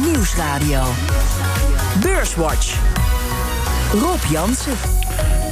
Nieuwsradio. 0.00 0.82
Beurswatch. 2.00 2.74
Rob 3.92 4.20
Jansen. 4.30 4.93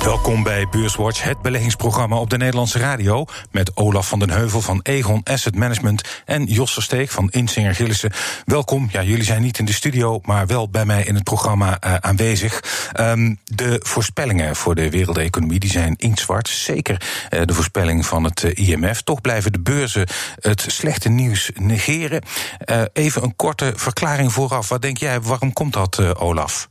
Welkom 0.04 0.42
bij 0.42 0.68
Beurswatch, 0.68 1.22
het 1.22 1.42
beleggingsprogramma 1.42 2.16
op 2.16 2.30
de 2.30 2.36
Nederlandse 2.36 2.78
radio. 2.78 3.24
Met 3.50 3.76
Olaf 3.76 4.08
van 4.08 4.18
den 4.18 4.30
Heuvel 4.30 4.60
van 4.60 4.80
Egon 4.82 5.20
Asset 5.24 5.56
Management 5.56 6.22
en 6.24 6.44
Jos 6.44 6.72
Versteeg 6.72 7.12
van 7.12 7.30
Insinger 7.30 7.74
Gillissen. 7.74 8.12
Welkom. 8.44 8.88
Ja, 8.90 9.02
jullie 9.02 9.24
zijn 9.24 9.42
niet 9.42 9.58
in 9.58 9.64
de 9.64 9.72
studio, 9.72 10.20
maar 10.22 10.46
wel 10.46 10.68
bij 10.68 10.84
mij 10.84 11.04
in 11.04 11.14
het 11.14 11.24
programma 11.24 11.78
uh, 11.84 11.94
aanwezig. 11.94 12.62
Um, 13.00 13.38
de 13.44 13.80
voorspellingen 13.82 14.56
voor 14.56 14.74
de 14.74 14.90
wereldeconomie 14.90 15.58
die 15.58 15.70
zijn 15.70 15.94
inktzwart. 15.96 16.48
Zeker 16.48 17.02
uh, 17.30 17.40
de 17.44 17.54
voorspelling 17.54 18.06
van 18.06 18.24
het 18.24 18.42
uh, 18.42 18.68
IMF. 18.68 19.02
Toch 19.02 19.20
blijven 19.20 19.52
de 19.52 19.60
beurzen 19.60 20.06
het 20.40 20.64
slechte 20.68 21.08
nieuws 21.08 21.50
negeren. 21.54 22.22
even 22.92 23.22
een 23.22 23.36
korte 23.36 23.72
verklaring 23.76 24.32
vooraf. 24.32 24.68
Wat 24.68 24.82
denk 24.82 24.96
jij, 24.96 25.20
waarom 25.20 25.52
komt 25.52 25.72
dat, 25.72 26.16
Olaf? 26.16 26.70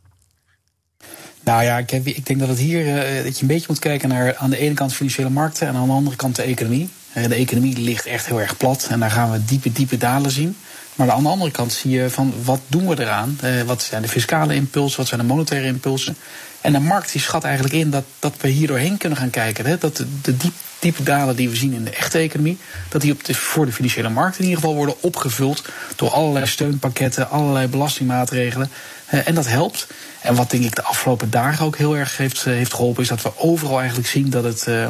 Nou 1.43 1.63
ja, 1.63 1.77
ik, 1.77 2.25
denk 2.25 2.39
dat 2.39 2.47
het 2.47 2.57
hier 2.57 2.85
uh, 2.85 3.23
dat 3.23 3.35
je 3.35 3.41
een 3.41 3.47
beetje 3.47 3.65
moet 3.67 3.79
kijken 3.79 4.09
naar 4.09 4.35
aan 4.35 4.49
de 4.49 4.57
ene 4.57 4.73
kant 4.73 4.93
financiële 4.93 5.29
markten 5.29 5.67
en 5.67 5.75
aan 5.75 5.87
de 5.87 5.93
andere 5.93 6.15
kant 6.15 6.35
de 6.35 6.41
economie. 6.41 6.89
Uh, 7.17 7.27
de 7.27 7.35
economie 7.35 7.77
ligt 7.77 8.05
echt 8.05 8.25
heel 8.25 8.41
erg 8.41 8.57
plat 8.57 8.87
en 8.89 8.99
daar 8.99 9.11
gaan 9.11 9.31
we 9.31 9.45
diepe, 9.45 9.71
diepe 9.71 9.97
dalen 9.97 10.31
zien. 10.31 10.55
Maar 10.95 11.11
aan 11.11 11.23
de 11.23 11.29
andere 11.29 11.51
kant 11.51 11.73
zie 11.73 11.91
je 11.91 12.09
van 12.09 12.33
wat 12.43 12.59
doen 12.67 12.87
we 12.87 12.99
eraan? 12.99 13.39
Uh, 13.43 13.61
wat 13.61 13.83
zijn 13.83 14.01
de 14.01 14.07
fiscale 14.07 14.55
impulsen? 14.55 14.97
Wat 14.97 15.07
zijn 15.07 15.19
de 15.19 15.25
monetaire 15.25 15.67
impulsen? 15.67 16.17
En 16.61 16.73
de 16.73 16.79
markt 16.79 17.11
die 17.11 17.21
schat 17.21 17.43
eigenlijk 17.43 17.73
in 17.73 17.89
dat, 17.89 18.03
dat 18.19 18.33
we 18.41 18.47
hier 18.47 18.67
doorheen 18.67 18.97
kunnen 18.97 19.17
gaan 19.17 19.29
kijken. 19.29 19.65
Hè? 19.65 19.77
Dat 19.77 19.97
de, 19.97 20.05
de 20.21 20.37
diep, 20.37 20.53
diepe 20.79 21.03
dalen 21.03 21.35
die 21.35 21.49
we 21.49 21.55
zien 21.55 21.73
in 21.73 21.83
de 21.83 21.89
echte 21.89 22.17
economie, 22.17 22.57
dat 22.89 23.01
die 23.01 23.11
op 23.11 23.23
de, 23.23 23.33
voor 23.33 23.65
de 23.65 23.71
financiële 23.71 24.09
markt 24.09 24.37
in 24.37 24.43
ieder 24.43 24.59
geval 24.59 24.75
worden 24.75 24.95
opgevuld 25.01 25.63
door 25.95 26.09
allerlei 26.09 26.45
steunpakketten, 26.45 27.29
allerlei 27.29 27.67
belastingmaatregelen. 27.67 28.69
Uh, 29.13 29.27
en 29.27 29.35
dat 29.35 29.47
helpt. 29.47 29.87
En 30.21 30.35
wat 30.35 30.49
denk 30.49 30.63
ik 30.63 30.75
de 30.75 30.83
afgelopen 30.83 31.29
dagen 31.29 31.65
ook 31.65 31.77
heel 31.77 31.97
erg 31.97 32.17
heeft, 32.17 32.43
heeft 32.43 32.73
geholpen, 32.73 33.03
is 33.03 33.09
dat 33.09 33.21
we 33.21 33.37
overal 33.37 33.79
eigenlijk 33.79 34.09
zien 34.09 34.29
dat 34.29 34.43
het, 34.43 34.65
uh, 34.67 34.87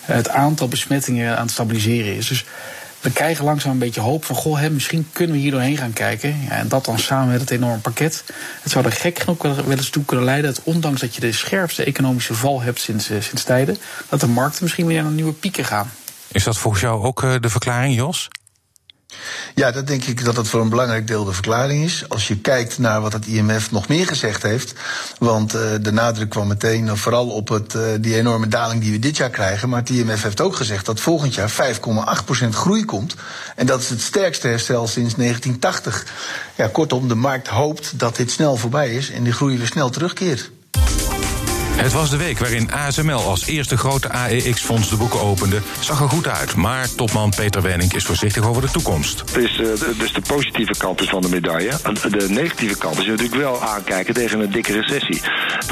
het 0.00 0.28
aantal 0.28 0.68
besmettingen 0.68 1.36
aan 1.36 1.42
het 1.42 1.50
stabiliseren 1.50 2.16
is. 2.16 2.28
Dus 2.28 2.44
we 3.00 3.10
krijgen 3.10 3.44
langzaam 3.44 3.72
een 3.72 3.78
beetje 3.78 4.00
hoop 4.00 4.24
van, 4.24 4.36
goh, 4.36 4.58
hè, 4.58 4.70
misschien 4.70 5.08
kunnen 5.12 5.36
we 5.36 5.42
hier 5.42 5.50
doorheen 5.50 5.76
gaan 5.76 5.92
kijken. 5.92 6.40
Ja, 6.48 6.50
en 6.50 6.68
dat 6.68 6.84
dan 6.84 6.98
samen 6.98 7.28
met 7.28 7.40
het 7.40 7.50
enorme 7.50 7.78
pakket. 7.78 8.24
Het 8.62 8.72
zou 8.72 8.84
er 8.84 8.92
gek 8.92 9.18
genoeg 9.18 9.42
wel 9.42 9.70
eens 9.70 9.90
toe 9.90 10.04
kunnen 10.04 10.24
leiden 10.24 10.54
dat 10.54 10.64
ondanks 10.64 11.00
dat 11.00 11.14
je 11.14 11.20
de 11.20 11.32
scherpste 11.32 11.84
economische 11.84 12.34
val 12.34 12.60
hebt 12.60 12.80
sinds, 12.80 13.04
sinds 13.04 13.42
tijden, 13.42 13.76
dat 14.08 14.20
de 14.20 14.26
markten 14.26 14.62
misschien 14.62 14.86
weer 14.86 15.02
naar 15.02 15.12
nieuwe 15.12 15.32
pieken 15.32 15.64
gaan. 15.64 15.92
Is 16.28 16.44
dat 16.44 16.58
volgens 16.58 16.82
jou 16.82 17.04
ook 17.04 17.42
de 17.42 17.48
verklaring, 17.48 17.94
Jos? 17.94 18.28
Ja, 19.54 19.70
dat 19.70 19.86
denk 19.86 20.04
ik 20.04 20.24
dat 20.24 20.34
dat 20.34 20.48
voor 20.48 20.60
een 20.60 20.68
belangrijk 20.68 21.06
deel 21.06 21.24
de 21.24 21.32
verklaring 21.32 21.84
is. 21.84 22.04
Als 22.08 22.28
je 22.28 22.38
kijkt 22.38 22.78
naar 22.78 23.00
wat 23.00 23.12
het 23.12 23.26
IMF 23.26 23.70
nog 23.70 23.88
meer 23.88 24.06
gezegd 24.06 24.42
heeft. 24.42 24.74
Want 25.18 25.54
uh, 25.54 25.60
de 25.80 25.92
nadruk 25.92 26.28
kwam 26.28 26.48
meteen 26.48 26.96
vooral 26.96 27.28
op 27.28 27.48
het, 27.48 27.74
uh, 27.74 27.82
die 28.00 28.16
enorme 28.16 28.48
daling 28.48 28.82
die 28.82 28.92
we 28.92 28.98
dit 28.98 29.16
jaar 29.16 29.30
krijgen. 29.30 29.68
Maar 29.68 29.80
het 29.80 29.90
IMF 29.90 30.22
heeft 30.22 30.40
ook 30.40 30.56
gezegd 30.56 30.86
dat 30.86 31.00
volgend 31.00 31.34
jaar 31.34 31.50
5,8% 32.44 32.48
groei 32.48 32.84
komt. 32.84 33.14
En 33.56 33.66
dat 33.66 33.80
is 33.80 33.88
het 33.88 34.00
sterkste 34.00 34.48
herstel 34.48 34.86
sinds 34.86 35.14
1980. 35.14 36.06
Ja, 36.56 36.68
kortom, 36.68 37.08
de 37.08 37.14
markt 37.14 37.48
hoopt 37.48 37.98
dat 37.98 38.16
dit 38.16 38.30
snel 38.30 38.56
voorbij 38.56 38.94
is 38.94 39.10
en 39.10 39.22
die 39.22 39.32
groei 39.32 39.58
weer 39.58 39.66
snel 39.66 39.90
terugkeert. 39.90 40.50
Het 41.76 41.92
was 41.92 42.10
de 42.10 42.16
week 42.16 42.38
waarin 42.38 42.72
ASML 42.72 43.22
als 43.22 43.46
eerste 43.46 43.76
grote 43.76 44.10
AEX-fonds 44.10 44.88
de 44.88 44.96
boeken 44.96 45.20
opende. 45.20 45.60
Zag 45.80 46.00
er 46.00 46.08
goed 46.08 46.28
uit, 46.28 46.54
maar 46.54 46.94
topman 46.94 47.32
Peter 47.36 47.62
Wenning 47.62 47.92
is 47.92 48.04
voorzichtig 48.04 48.44
over 48.44 48.62
de 48.62 48.70
toekomst. 48.70 49.20
Het 49.20 49.36
is 49.36 49.58
uh, 49.58 49.68
dus 49.98 50.12
de 50.12 50.20
positieve 50.26 50.74
kant 50.78 51.00
is 51.00 51.08
van 51.08 51.22
de 51.22 51.28
medaille. 51.28 51.72
De 52.10 52.26
negatieve 52.28 52.78
kant 52.78 52.98
is 52.98 53.06
natuurlijk 53.06 53.34
wel 53.34 53.62
aankijken 53.62 54.14
tegen 54.14 54.40
een 54.40 54.50
dikke 54.50 54.72
recessie. 54.72 55.20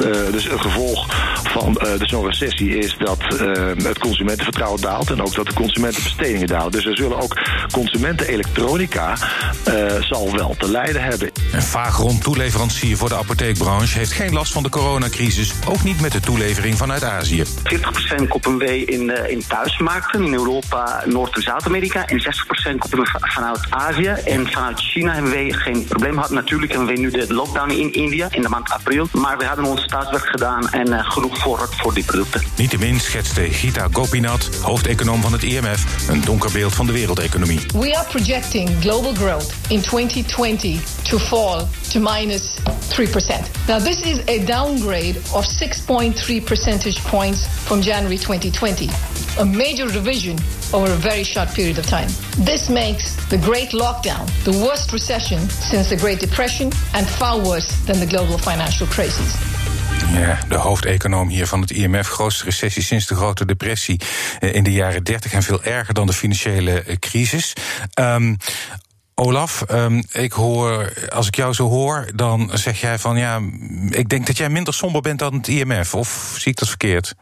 Uh, 0.05 0.32
dus 0.32 0.50
een 0.50 0.60
gevolg 0.60 1.06
van 1.44 1.78
uh, 1.82 1.98
dus 1.98 2.09
zo'n 2.09 2.26
recessie 2.26 2.78
is 2.78 2.97
dat 2.98 3.22
het 3.82 3.98
consumentenvertrouwen 3.98 4.81
daalt... 4.81 5.10
en 5.10 5.22
ook 5.22 5.34
dat 5.34 5.47
de 5.47 5.54
consumentenbestedingen 5.54 6.47
dalen. 6.47 6.72
Dus 6.72 6.86
er 6.86 6.97
zullen 6.97 7.21
ook 7.21 7.41
consumentenelektronica 7.72 9.16
zal 10.00 10.36
wel 10.36 10.54
te 10.59 10.71
lijden 10.71 11.03
hebben. 11.03 11.31
En 11.53 11.62
Vagron, 11.62 12.19
toeleverancier 12.19 12.97
voor 12.97 13.09
de 13.09 13.16
apotheekbranche... 13.16 13.98
heeft 13.98 14.12
geen 14.12 14.32
last 14.32 14.53
van 14.53 14.62
de 14.62 14.69
coronacrisis, 14.69 15.53
ook 15.66 15.82
niet 15.82 15.94
met 16.00 16.12
de 16.12 16.21
toelevering 16.21 16.77
vanuit 16.77 17.05
Azië. 17.05 17.44
40% 17.44 18.28
kopen 18.28 18.59
we 18.59 18.84
in, 18.84 19.03
uh, 19.03 19.31
in 19.31 19.47
thuismarkten, 19.47 20.22
in 20.22 20.32
Europa, 20.32 21.03
Noord- 21.06 21.37
en 21.37 21.43
Zuid-Amerika. 21.43 22.06
En 22.06 22.21
60% 22.21 22.78
kopen 22.78 22.99
we 22.99 23.09
vanuit 23.21 23.59
Azië. 23.71 24.09
En 24.09 24.50
vanuit 24.50 24.81
China 24.81 25.12
hebben 25.12 25.31
we 25.31 25.53
geen 25.53 25.84
probleem 25.84 26.15
gehad. 26.15 26.31
Natuurlijk 26.31 26.72
hebben 26.72 26.94
we 26.94 27.00
nu 27.00 27.10
de 27.10 27.34
lockdown 27.34 27.71
in 27.71 27.93
India 27.93 28.28
in 28.31 28.43
de 28.43 28.49
maand 28.49 28.71
april. 28.71 29.09
Maar 29.12 29.38
we 29.38 29.44
hebben 29.44 29.65
ons 29.65 29.87
thuiswerk 29.87 30.27
gedaan 30.27 30.71
en 30.71 30.88
uh, 30.88 31.10
genoeg 31.10 31.38
voor, 31.38 31.69
voor 31.71 31.94
die 31.94 32.04
producten. 32.04 32.43
Niettemin 32.56 33.00
schetste 33.00 33.41
Gita 33.41 33.88
Gopinath, 33.93 34.49
hoofdeconoom 34.62 35.21
van 35.21 35.33
het 35.33 35.43
IMF, 35.43 36.09
een 36.09 36.21
donker 36.21 36.53
beeld 36.53 36.75
van 36.75 36.87
de 36.87 36.93
wereldeconomie. 36.93 37.60
We 37.75 37.97
are 37.97 38.06
projecting 38.09 38.71
global 38.81 39.15
growth 39.15 39.53
in 39.69 39.81
2020 39.81 40.81
to 41.03 41.19
fall 41.19 41.66
to 41.93 42.00
minus 42.00 42.54
3%. 42.88 43.50
Now 43.66 43.78
this 43.78 44.00
is 44.00 44.19
a 44.28 44.44
downgrade 44.44 45.16
of 45.33 45.44
6.3 45.87 46.47
percentage 46.47 46.99
points 47.05 47.47
from 47.67 47.83
January 47.83 48.17
2020, 48.17 48.89
a 49.39 49.45
major 49.45 49.87
revision 49.87 50.39
over 50.72 50.91
a 50.91 50.97
very 50.97 51.22
short 51.22 51.53
period 51.53 51.78
of 51.78 51.87
time. 51.87 52.09
This 52.39 52.69
makes 52.69 53.17
the 53.28 53.37
Great 53.37 53.72
Lockdown 53.72 54.27
the 54.45 54.65
worst 54.65 54.93
recession 54.93 55.39
since 55.50 55.89
the 55.89 55.97
Great 55.97 56.21
Depression 56.21 56.72
and 56.95 57.06
far 57.06 57.39
worse 57.39 57.69
than 57.87 57.99
the 57.99 58.06
global 58.06 58.39
financial 58.39 58.87
crisis. 58.87 59.34
Ja, 60.12 60.39
de 60.49 60.56
hoofdeconoom 60.56 61.28
hier 61.28 61.47
van 61.47 61.61
het 61.61 61.71
IMF. 61.71 62.09
Grootste 62.09 62.45
recessie 62.45 62.83
sinds 62.83 63.06
de 63.06 63.15
Grote 63.15 63.45
Depressie 63.45 64.01
in 64.41 64.65
de 64.65 64.72
jaren 64.72 65.05
30 65.05 65.33
en 65.33 65.43
veel 65.43 65.62
erger 65.62 65.95
dan 65.95 66.06
de 66.06 66.12
financiële 66.12 66.84
crisis. 66.99 67.53
Um, 67.95 68.37
Olaf, 69.14 69.64
um, 69.70 70.02
ik 70.12 70.32
hoor, 70.32 70.92
als 71.08 71.26
ik 71.26 71.36
jou 71.36 71.52
zo 71.52 71.69
hoor, 71.69 72.06
dan 72.14 72.50
zeg 72.52 72.80
jij 72.80 72.98
van 72.98 73.16
ja, 73.16 73.41
ik 73.91 74.08
denk 74.08 74.26
dat 74.26 74.36
jij 74.36 74.48
minder 74.48 74.75
somber 74.75 75.00
bent 75.00 75.19
dan 75.19 75.34
het 75.34 75.48
IMF. 75.48 75.94
Of 75.94 76.34
zie 76.38 76.52
ik 76.52 76.58
dat 76.58 76.69
verkeerd? 76.69 77.14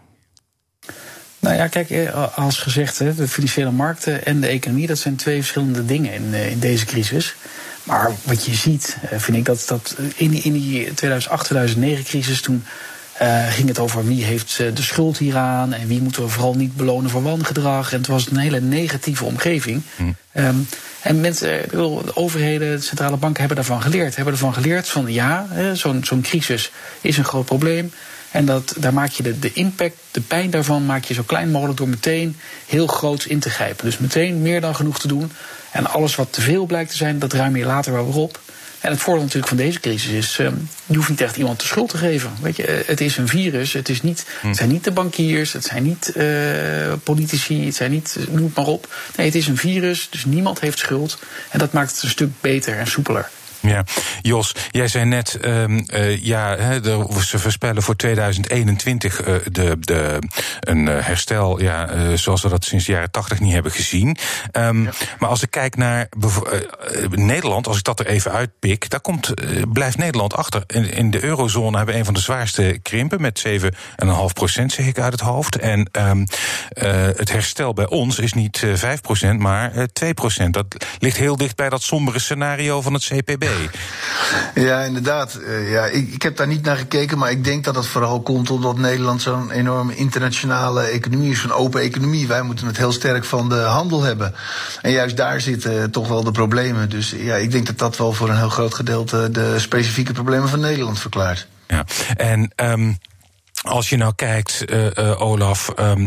Nou 1.39 1.57
ja, 1.57 1.67
kijk, 1.67 2.11
als 2.35 2.59
gezegd, 2.59 2.99
de 2.99 3.29
financiële 3.29 3.71
markten 3.71 4.25
en 4.25 4.41
de 4.41 4.47
economie, 4.47 4.87
dat 4.87 4.99
zijn 4.99 5.17
twee 5.17 5.37
verschillende 5.37 5.85
dingen 5.85 6.13
in, 6.13 6.35
in 6.35 6.59
deze 6.59 6.85
crisis. 6.85 7.35
Maar 7.83 8.11
wat 8.23 8.45
je 8.45 8.55
ziet, 8.55 8.97
vind 9.11 9.37
ik 9.37 9.45
dat, 9.45 9.65
dat 9.67 9.97
in, 10.17 10.43
in 10.45 10.53
die 10.53 10.89
2008-2009 10.89 10.93
crisis 12.05 12.41
toen. 12.41 12.65
Uh, 13.23 13.49
ging 13.49 13.69
het 13.69 13.79
over 13.79 14.07
wie 14.07 14.25
heeft 14.25 14.57
de 14.57 14.83
schuld 14.83 15.19
hieraan 15.19 15.73
en 15.73 15.89
wie 15.89 16.03
moeten 16.03 16.23
we 16.23 16.29
vooral 16.29 16.55
niet 16.55 16.77
belonen 16.77 17.11
voor 17.11 17.23
wangedrag. 17.23 17.93
En 17.93 17.99
het 17.99 18.07
was 18.07 18.31
een 18.31 18.37
hele 18.37 18.61
negatieve 18.61 19.25
omgeving. 19.25 19.83
Hm. 19.97 20.03
Um, 20.35 20.69
en 21.03 21.21
mensen, 21.21 21.69
de 21.71 22.17
overheden, 22.17 22.77
de 22.77 22.83
centrale 22.83 23.17
banken 23.17 23.39
hebben 23.39 23.57
daarvan 23.57 23.83
geleerd. 23.83 24.17
Hebben 24.17 24.35
ervan 24.35 24.55
geleerd 24.55 24.89
van 24.89 25.13
ja, 25.13 25.47
zo'n 25.75 26.05
zo'n 26.05 26.21
crisis 26.21 26.71
is 27.01 27.17
een 27.17 27.25
groot 27.25 27.45
probleem. 27.45 27.93
En 28.31 28.45
dat, 28.45 28.75
daar 28.79 28.93
maak 28.93 29.11
je 29.11 29.23
de, 29.23 29.39
de 29.39 29.53
impact, 29.53 29.97
de 30.11 30.21
pijn 30.21 30.51
daarvan, 30.51 30.87
maak 30.87 31.05
je 31.05 31.15
zo 31.15 31.23
klein 31.23 31.51
mogelijk 31.51 31.79
door 31.79 31.89
meteen 31.89 32.37
heel 32.67 32.87
groots 32.87 33.27
in 33.27 33.39
te 33.39 33.51
grijpen. 33.51 33.85
Dus 33.85 33.99
meteen 33.99 34.43
meer 34.43 34.61
dan 34.61 34.75
genoeg 34.75 34.99
te 34.99 35.09
doen. 35.09 35.33
En 35.71 35.87
alles 35.87 36.15
wat 36.15 36.33
te 36.33 36.41
veel 36.41 36.67
blijkt 36.67 36.91
te 36.91 36.97
zijn, 36.97 37.19
dat 37.19 37.33
ruim 37.33 37.57
je 37.57 37.65
later 37.65 37.93
wel 37.93 38.07
weer 38.07 38.23
op. 38.23 38.41
En 38.83 38.91
het 38.91 39.01
voordeel 39.01 39.23
natuurlijk 39.23 39.49
van 39.49 39.57
deze 39.57 39.81
crisis 39.81 40.11
is, 40.11 40.39
um, 40.39 40.69
je 40.87 40.97
hoeft 40.97 41.09
niet 41.09 41.21
echt 41.21 41.37
iemand 41.37 41.61
de 41.61 41.67
schuld 41.67 41.89
te 41.89 41.97
geven. 41.97 42.31
Weet 42.41 42.57
je, 42.57 42.83
het 42.87 43.01
is 43.01 43.17
een 43.17 43.29
virus, 43.29 43.73
het, 43.73 43.89
is 43.89 44.03
niet, 44.03 44.27
het 44.41 44.57
zijn 44.57 44.69
niet 44.69 44.85
de 44.85 44.91
bankiers, 44.91 45.53
het 45.53 45.65
zijn 45.65 45.83
niet 45.83 46.13
uh, 46.17 46.93
politici, 47.03 47.65
het 47.65 47.75
zijn 47.75 47.91
niet, 47.91 48.17
noem 48.31 48.45
het 48.45 48.55
maar 48.57 48.67
op. 48.67 48.95
Nee, 49.17 49.27
het 49.27 49.35
is 49.35 49.47
een 49.47 49.57
virus, 49.57 50.09
dus 50.11 50.25
niemand 50.25 50.61
heeft 50.61 50.79
schuld. 50.79 51.19
En 51.51 51.59
dat 51.59 51.73
maakt 51.73 51.93
het 51.95 52.03
een 52.03 52.09
stuk 52.09 52.31
beter 52.41 52.79
en 52.79 52.87
soepeler. 52.87 53.31
Ja, 53.63 53.85
Jos, 54.23 54.55
jij 54.71 54.89
zei 54.89 55.05
net, 55.05 55.39
um, 55.45 55.85
uh, 55.95 56.25
ja, 56.25 56.57
he, 56.57 56.81
ze 57.21 57.39
voorspellen 57.39 57.83
voor 57.83 57.97
2021 57.97 59.27
uh, 59.27 59.35
de, 59.51 59.77
de, 59.81 60.19
een 60.61 60.87
herstel, 60.87 61.61
ja, 61.61 61.95
uh, 61.95 62.17
zoals 62.17 62.43
we 62.43 62.49
dat 62.49 62.65
sinds 62.65 62.85
de 62.85 62.93
jaren 62.93 63.11
80 63.11 63.41
niet 63.41 63.53
hebben 63.53 63.73
gezien. 63.73 64.17
Um, 64.53 64.83
ja. 64.83 64.91
Maar 65.19 65.29
als 65.29 65.43
ik 65.43 65.51
kijk 65.51 65.77
naar 65.77 66.09
Nederland, 67.11 67.67
als 67.67 67.79
ik 67.79 67.85
dat 67.85 68.01
er 68.01 68.07
even 68.07 68.33
uitpik, 68.33 68.91
daar 68.91 69.01
komt, 69.01 69.33
blijft 69.73 69.99
Nederland 69.99 70.35
achter. 70.35 70.63
In, 70.67 70.93
in, 70.93 71.11
de 71.11 71.25
eurozone 71.25 71.77
hebben 71.77 71.95
we 71.95 72.01
een 72.01 72.07
van 72.07 72.15
de 72.15 72.21
zwaarste 72.21 72.79
krimpen 72.83 73.21
met 73.21 73.45
7,5 73.47 73.69
procent, 74.33 74.73
zeg 74.73 74.87
ik 74.87 74.99
uit 74.99 75.13
het 75.13 75.21
hoofd. 75.21 75.57
En 75.57 75.89
um, 75.93 76.27
het 77.17 77.33
herstel 77.33 77.73
bij 77.73 77.89
ons 77.89 78.19
is 78.19 78.33
niet 78.33 78.63
5 78.75 79.01
procent, 79.01 79.41
maar 79.41 79.87
2 79.93 80.15
procent. 80.15 80.55
Dat 80.55 80.67
ligt 80.99 81.17
heel 81.17 81.37
dicht 81.37 81.57
bij 81.57 81.69
dat 81.69 81.83
sombere 81.83 82.19
scenario 82.19 82.81
van 82.81 82.95
het 82.95 83.05
CPB. 83.05 83.52
Ja, 84.55 84.81
inderdaad. 84.81 85.39
ja, 85.69 85.85
ik, 85.85 86.13
ik 86.13 86.23
heb 86.23 86.37
daar 86.37 86.47
niet 86.47 86.65
naar 86.65 86.77
gekeken, 86.77 87.19
maar 87.19 87.31
ik 87.31 87.45
denk 87.45 87.65
dat 87.65 87.75
het 87.75 87.87
vooral 87.87 88.21
komt 88.21 88.51
omdat 88.51 88.77
Nederland 88.77 89.23
zo'n 89.23 89.51
enorme 89.51 89.97
internationale 89.97 90.83
economie 90.83 91.31
is, 91.31 91.43
een 91.43 91.53
open 91.53 91.81
economie. 91.81 92.27
Wij 92.27 92.43
moeten 92.43 92.67
het 92.67 92.77
heel 92.77 92.93
sterk 92.93 93.25
van 93.25 93.49
de 93.49 93.61
handel 93.61 94.03
hebben. 94.03 94.35
En 94.83 94.91
juist 94.91 95.17
daar 95.17 95.41
zitten 95.41 95.91
toch 95.91 96.09
wel 96.09 96.25
de 96.25 96.31
problemen. 96.31 96.91
Dus 96.91 97.15
ja, 97.17 97.35
ik 97.35 97.51
denk 97.51 97.67
dat 97.67 97.79
dat 97.79 97.97
wel 97.97 98.13
voor 98.13 98.29
een 98.29 98.39
heel 98.39 98.49
groot 98.49 98.75
gedeelte 98.75 99.31
de 99.31 99.59
specifieke 99.59 100.13
problemen 100.13 100.49
van 100.49 100.61
Nederland 100.61 100.99
verklaart. 100.99 101.47
Ja, 101.67 101.85
en 102.17 102.53
um, 102.57 102.99
als 103.63 103.89
je 103.89 103.97
nou 103.97 104.13
kijkt, 104.17 104.63
uh, 104.67 104.87
uh, 104.95 105.21
Olaf. 105.21 105.73
Um, 105.79 106.07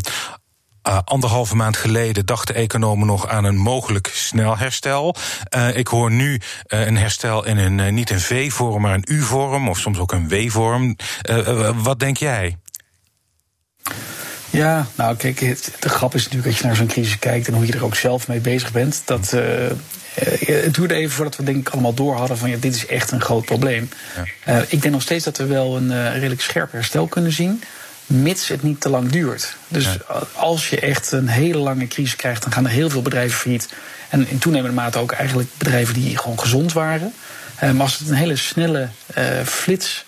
uh, 0.87 0.99
anderhalve 1.05 1.55
maand 1.55 1.77
geleden 1.77 2.25
dachten 2.25 2.55
economen 2.55 3.07
nog 3.07 3.27
aan 3.27 3.43
een 3.43 3.57
mogelijk 3.57 4.09
snel 4.13 4.57
herstel. 4.57 5.15
Uh, 5.55 5.77
ik 5.77 5.87
hoor 5.87 6.11
nu 6.11 6.33
uh, 6.33 6.85
een 6.85 6.97
herstel 6.97 7.45
in 7.45 7.57
een 7.57 7.93
niet 7.93 8.09
een 8.09 8.19
V-vorm, 8.19 8.81
maar 8.81 8.93
een 8.93 9.05
U-vorm, 9.07 9.69
of 9.69 9.79
soms 9.79 9.99
ook 9.99 10.11
een 10.11 10.27
W-vorm. 10.27 10.95
wat 11.75 11.99
denk 11.99 12.17
jij? 12.17 12.57
Ja, 14.49 14.87
nou 14.95 15.15
kijk, 15.15 15.39
de 15.79 15.89
grap 15.89 16.15
is 16.15 16.23
natuurlijk 16.23 16.51
dat 16.51 16.57
je 16.57 16.65
naar 16.65 16.75
zo'n 16.75 16.87
crisis 16.87 17.19
kijkt 17.19 17.47
en 17.47 17.53
hoe 17.53 17.65
je 17.65 17.73
er 17.73 17.83
ook 17.83 17.95
zelf 17.95 18.27
mee 18.27 18.39
bezig 18.39 18.71
bent. 18.71 19.01
Dat, 19.05 19.31
uh, 19.33 19.41
het 20.45 20.73
duurde 20.73 20.93
even 20.93 21.11
voordat 21.11 21.35
we 21.35 21.43
denk 21.43 21.67
ik 21.67 21.69
allemaal 21.69 21.93
door 21.93 22.15
hadden 22.15 22.37
van 22.37 22.49
ja, 22.49 22.57
dit 22.59 22.75
is 22.75 22.85
echt 22.85 23.11
een 23.11 23.21
groot 23.21 23.45
probleem. 23.45 23.89
Ja. 24.15 24.53
Uh, 24.53 24.61
ik 24.67 24.81
denk 24.81 24.93
nog 24.93 25.01
steeds 25.01 25.23
dat 25.23 25.37
we 25.37 25.45
wel 25.45 25.77
een 25.77 25.91
uh, 25.91 26.13
redelijk 26.13 26.41
scherp 26.41 26.71
herstel 26.71 27.07
kunnen 27.07 27.31
zien 27.31 27.63
mits 28.05 28.47
het 28.47 28.63
niet 28.63 28.81
te 28.81 28.89
lang 28.89 29.09
duurt. 29.09 29.55
Dus 29.67 29.83
ja. 29.83 30.21
als 30.33 30.69
je 30.69 30.79
echt 30.79 31.11
een 31.11 31.27
hele 31.27 31.57
lange 31.57 31.87
crisis 31.87 32.15
krijgt, 32.15 32.43
dan 32.43 32.51
gaan 32.51 32.65
er 32.65 32.71
heel 32.71 32.89
veel 32.89 33.01
bedrijven 33.01 33.37
failliet. 33.37 33.69
En 34.09 34.27
in 34.29 34.37
toenemende 34.37 34.75
mate 34.75 34.99
ook 34.99 35.11
eigenlijk 35.11 35.49
bedrijven 35.57 35.93
die 35.93 36.17
gewoon 36.17 36.39
gezond 36.39 36.73
waren. 36.73 37.13
Uh, 37.63 37.71
maar 37.71 37.81
als 37.81 37.99
het 37.99 38.09
een 38.09 38.15
hele 38.15 38.35
snelle 38.35 38.89
uh, 39.17 39.23
flits 39.45 40.05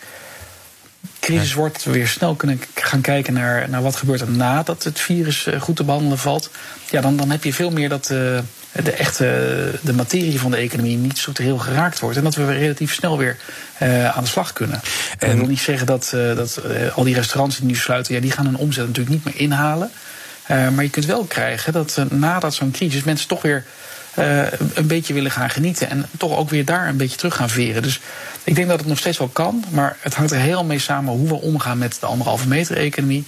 crisis 1.20 1.54
wordt, 1.54 1.84
we 1.84 1.92
weer 1.92 2.08
snel 2.08 2.36
kunnen 2.36 2.62
gaan 2.74 3.02
kijken 3.02 3.34
naar, 3.34 3.70
naar 3.70 3.82
wat 3.82 3.96
gebeurt 3.96 4.22
er 4.22 4.32
nadat 4.32 4.84
het 4.84 5.00
virus 5.00 5.48
uh, 5.48 5.62
goed 5.62 5.76
te 5.76 5.84
behandelen 5.84 6.18
valt. 6.18 6.50
Ja, 6.90 7.02
dan, 7.02 7.18
dan 7.18 7.32
heb 7.32 7.44
je 7.44 7.54
veel 7.54 7.72
meer 7.72 7.90
dat 7.90 8.14
de 8.84 8.92
echte 8.92 9.72
de 9.82 9.94
materie 9.94 10.40
van 10.40 10.52
de 10.52 10.58
economie 10.58 10.98
niet 10.98 11.18
structureel 11.18 11.58
geraakt 11.58 12.00
wordt. 12.00 12.18
En 12.18 12.24
dat 12.24 12.36
we 12.36 12.54
relatief 12.54 12.94
snel 12.94 13.18
weer 13.18 13.38
uh, 13.82 14.18
aan 14.18 14.24
de 14.24 14.30
slag 14.30 14.54
kunnen. 14.54 14.82
En 15.20 15.30
dat 15.30 15.38
wil 15.38 15.48
niet 15.48 15.60
zeggen 15.60 15.88
dat, 15.88 16.10
dat 16.36 16.62
al 16.94 17.04
die 17.04 17.16
restaurants 17.16 17.58
die 17.58 17.66
nu 17.66 17.76
sluiten, 17.76 18.14
ja, 18.14 18.22
die 18.22 18.32
gaan 18.32 18.46
hun 18.46 18.58
omzet 18.58 18.88
natuurlijk 18.88 19.16
niet 19.16 19.26
meer 19.26 19.42
inhalen. 19.42 19.92
maar 20.48 20.84
je 20.84 20.90
kunt 20.90 21.06
wel 21.06 21.24
krijgen 21.24 21.74
dat 21.74 22.02
nadat 22.10 22.54
zo'n 22.54 22.72
crisis 22.72 23.04
mensen 23.04 23.28
toch 23.28 23.42
weer 23.42 23.64
een 24.74 24.88
beetje 24.88 25.14
willen 25.14 25.32
gaan 25.32 25.50
genieten. 25.50 25.90
En 25.90 26.06
toch 26.18 26.38
ook 26.38 26.50
weer 26.50 26.66
daar 26.66 26.88
een 26.88 26.98
beetje 26.98 27.18
terug 27.18 27.36
gaan 27.36 27.50
veren. 27.50 27.82
Dus 27.82 28.00
ik 28.44 28.56
denk 28.56 28.68
dat 28.68 28.80
het 28.80 28.88
nog 28.88 28.98
steeds 28.98 29.18
wel 29.18 29.28
kan. 29.28 29.64
Maar 29.70 29.98
het 30.00 30.16
hangt 30.16 30.32
er 30.32 30.40
heel 30.40 30.64
mee 30.64 30.80
samen 30.80 31.14
hoe 31.14 31.28
we 31.28 31.42
omgaan 31.42 31.78
met 31.78 31.98
de 32.00 32.06
anderhalve 32.06 32.48
meter 32.48 32.78
economie. 32.78 33.26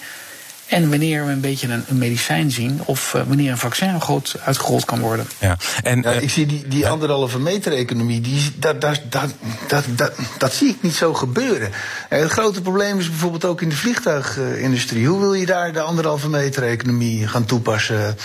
En 0.69 0.89
wanneer 0.89 1.25
we 1.25 1.31
een 1.31 1.41
beetje 1.41 1.67
een, 1.67 1.83
een 1.87 1.97
medicijn 1.97 2.51
zien, 2.51 2.81
of 2.85 3.13
uh, 3.13 3.21
wanneer 3.27 3.51
een 3.51 3.57
vaccin 3.57 4.01
groot 4.01 4.35
uitgerold 4.43 4.85
kan 4.85 4.99
worden. 4.99 5.27
Ja, 5.39 5.57
en, 5.83 6.01
ja, 6.01 6.11
ik 6.11 6.29
zie 6.29 6.45
die, 6.45 6.67
die 6.67 6.87
anderhalve 6.87 7.39
meter 7.39 7.73
economie, 7.73 8.21
die, 8.21 8.51
dat, 8.55 8.81
dat, 8.81 9.01
dat, 9.09 9.29
dat, 9.67 9.83
dat, 9.95 10.11
dat 10.37 10.53
zie 10.53 10.69
ik 10.69 10.77
niet 10.81 10.93
zo 10.93 11.13
gebeuren. 11.13 11.71
En 12.09 12.21
het 12.21 12.31
grote 12.31 12.61
probleem 12.61 12.99
is 12.99 13.09
bijvoorbeeld 13.09 13.45
ook 13.45 13.61
in 13.61 13.69
de 13.69 13.75
vliegtuigindustrie. 13.75 15.07
Hoe 15.07 15.19
wil 15.19 15.33
je 15.33 15.45
daar 15.45 15.73
de 15.73 15.81
anderhalve 15.81 16.29
meter 16.29 16.63
economie 16.63 17.27
gaan 17.27 17.45
toepassen? 17.45 18.17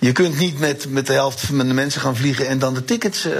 Je 0.00 0.12
kunt 0.12 0.38
niet 0.38 0.58
met, 0.58 0.86
met 0.88 1.06
de 1.06 1.12
helft 1.12 1.40
van 1.40 1.58
de 1.58 1.74
mensen 1.74 2.00
gaan 2.00 2.16
vliegen 2.16 2.48
en 2.48 2.58
dan 2.58 2.74
de 2.74 2.84
tickets 2.84 3.28
100% 3.28 3.30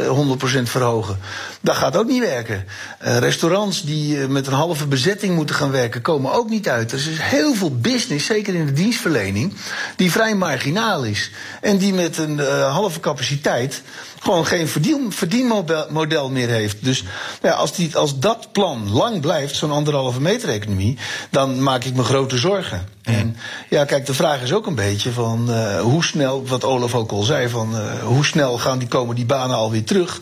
verhogen. 0.63 1.19
Dat 1.61 1.77
gaat 1.77 1.97
ook 1.97 2.07
niet 2.07 2.23
werken. 2.23 2.65
Uh, 3.05 3.19
restaurants 3.19 3.83
die 3.83 4.17
met 4.17 4.47
een 4.47 4.53
halve 4.53 4.87
bezetting 4.87 5.35
moeten 5.35 5.55
gaan 5.55 5.71
werken, 5.71 6.01
komen 6.01 6.33
ook 6.33 6.51
niet 6.51 6.69
uit. 6.69 6.93
Er 6.93 6.99
is 6.99 7.09
heel 7.19 7.55
veel 7.55 7.77
business, 7.77 8.27
zeker 8.27 8.52
in 8.55 8.67
de 8.67 8.73
dienstverlening, 8.73 9.55
die 9.97 10.13
vrij 10.13 10.35
marginaal 10.35 11.05
is. 11.05 11.31
En 11.61 11.79
die 11.79 11.95
met 11.95 12.19
een 12.19 12.39
uh, 12.39 12.73
halve 12.73 13.01
capaciteit 13.01 13.83
gewoon 14.23 14.47
geen 14.47 14.69
verdien, 14.69 15.13
verdienmodel 15.13 16.31
meer 16.31 16.49
heeft. 16.49 16.85
Dus 16.85 17.05
ja, 17.43 17.51
als, 17.51 17.75
die, 17.75 17.97
als 17.97 18.19
dat 18.19 18.53
plan 18.53 18.93
lang 18.93 19.21
blijft, 19.21 19.57
zo'n 19.57 19.71
anderhalve 19.71 20.21
meter 20.21 20.49
economie, 20.49 20.99
dan 21.31 21.63
maak 21.63 21.85
ik 21.85 21.95
me 21.95 22.03
grote 22.03 22.37
zorgen. 22.37 22.89
Mm. 23.05 23.15
En 23.15 23.37
ja, 23.69 23.85
kijk, 23.85 24.07
de 24.07 24.15
vraag 24.15 24.43
is 24.43 24.53
ook 24.53 24.67
een 24.67 24.75
beetje 24.75 25.11
van 25.11 25.51
uh, 25.51 25.81
hoe 25.81 26.05
snel, 26.05 26.47
wat 26.47 26.65
Olaf 26.65 26.95
ook 26.95 27.11
al 27.11 27.23
zei, 27.23 27.49
van 27.49 27.75
uh, 27.75 28.03
hoe 28.03 28.25
snel 28.25 28.59
gaan 28.59 28.79
die 28.79 28.89
komen 28.89 29.17
die 29.17 29.27
banen 29.27 29.57
alweer 29.57 29.85
terug. 29.85 30.21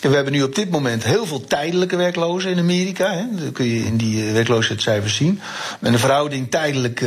We 0.00 0.14
hebben 0.14 0.32
nu 0.32 0.42
op 0.42 0.54
dit 0.54 0.70
moment 0.70 1.04
heel 1.04 1.26
veel 1.26 1.44
tijdelijke 1.44 1.96
werklozen 1.96 2.50
in 2.50 2.58
Amerika. 2.58 3.12
Hè. 3.12 3.24
Dat 3.44 3.52
kun 3.52 3.66
je 3.66 3.84
in 3.84 3.96
die 3.96 4.32
werkloosheidscijfers 4.32 5.14
zien. 5.14 5.40
En 5.80 5.92
de 5.92 5.98
verhouding 5.98 6.50
tijdelijk 6.50 7.00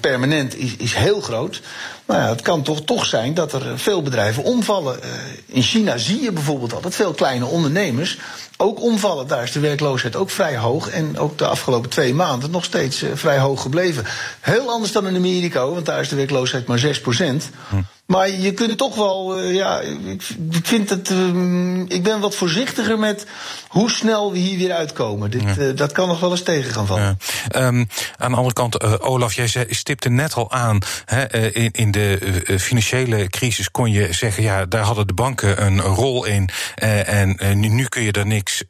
permanent 0.00 0.56
is, 0.56 0.76
is 0.76 0.94
heel 0.94 1.20
groot. 1.20 1.60
Maar 2.04 2.20
ja, 2.20 2.28
het 2.28 2.42
kan 2.42 2.62
toch, 2.62 2.82
toch 2.82 3.06
zijn 3.06 3.34
dat 3.34 3.52
er 3.52 3.78
veel 3.78 4.02
bedrijven 4.02 4.44
omvallen. 4.44 4.98
Uh, 5.04 5.10
in 5.46 5.62
China 5.62 5.96
zie 5.98 6.22
je 6.22 6.32
bijvoorbeeld 6.32 6.84
al 6.84 6.90
veel 6.90 7.12
kleine 7.12 7.44
ondernemers 7.44 8.18
ook 8.56 8.82
omvallen. 8.82 9.26
Daar 9.26 9.42
is 9.42 9.52
de 9.52 9.60
werkloosheid 9.60 10.16
ook 10.16 10.30
vrij 10.30 10.56
hoog. 10.56 10.88
En 10.88 11.18
ook 11.18 11.38
de 11.38 11.46
afgelopen 11.46 11.90
twee 11.90 12.14
maanden 12.14 12.50
nog 12.50 12.64
steeds 12.64 13.02
uh, 13.02 13.10
vrij 13.14 13.38
hoog 13.38 13.62
gebleven. 13.62 14.04
Heel 14.40 14.70
anders 14.70 14.92
dan 14.92 15.06
in 15.06 15.16
Amerika, 15.16 15.66
want 15.66 15.86
daar 15.86 16.00
is 16.00 16.08
de 16.08 16.16
werkloosheid 16.16 16.66
maar 16.66 16.78
6 16.78 17.00
procent. 17.00 17.50
Hm. 17.68 17.76
Maar 18.12 18.30
je 18.30 18.52
kunt 18.52 18.78
toch 18.78 18.94
wel, 18.94 19.40
uh, 19.40 19.54
ja, 19.54 19.80
ik, 19.80 20.22
vind 20.62 20.90
het, 20.90 21.10
uh, 21.10 21.84
ik 21.88 22.02
ben 22.02 22.20
wat 22.20 22.34
voorzichtiger 22.34 22.98
met 22.98 23.26
hoe 23.68 23.90
snel 23.90 24.32
we 24.32 24.38
hier 24.38 24.58
weer 24.58 24.72
uitkomen. 24.72 25.30
Dit, 25.30 25.42
ja. 25.42 25.56
uh, 25.56 25.76
dat 25.76 25.92
kan 25.92 26.08
nog 26.08 26.20
wel 26.20 26.30
eens 26.30 26.42
tegen 26.42 26.72
gaan 26.72 26.86
vallen. 26.86 27.18
Ja. 27.48 27.66
Um, 27.66 27.88
aan 28.16 28.30
de 28.30 28.36
andere 28.36 28.54
kant, 28.54 29.00
Olaf, 29.00 29.32
jij 29.32 29.46
zei, 29.46 29.66
stipte 29.68 30.08
net 30.08 30.34
al 30.34 30.50
aan, 30.50 30.78
hè, 31.04 31.52
in, 31.52 31.70
in, 31.70 31.90
de 31.90 32.18
financiële 32.60 33.28
crisis 33.28 33.70
kon 33.70 33.90
je 33.90 34.12
zeggen, 34.12 34.42
ja, 34.42 34.66
daar 34.66 34.84
hadden 34.84 35.06
de 35.06 35.14
banken 35.14 35.62
een 35.64 35.80
rol 35.80 36.24
in. 36.24 36.48
en 36.74 37.60
nu, 37.60 37.84
kun 37.84 38.02
je 38.02 38.12
er 38.12 38.26
niks, 38.26 38.64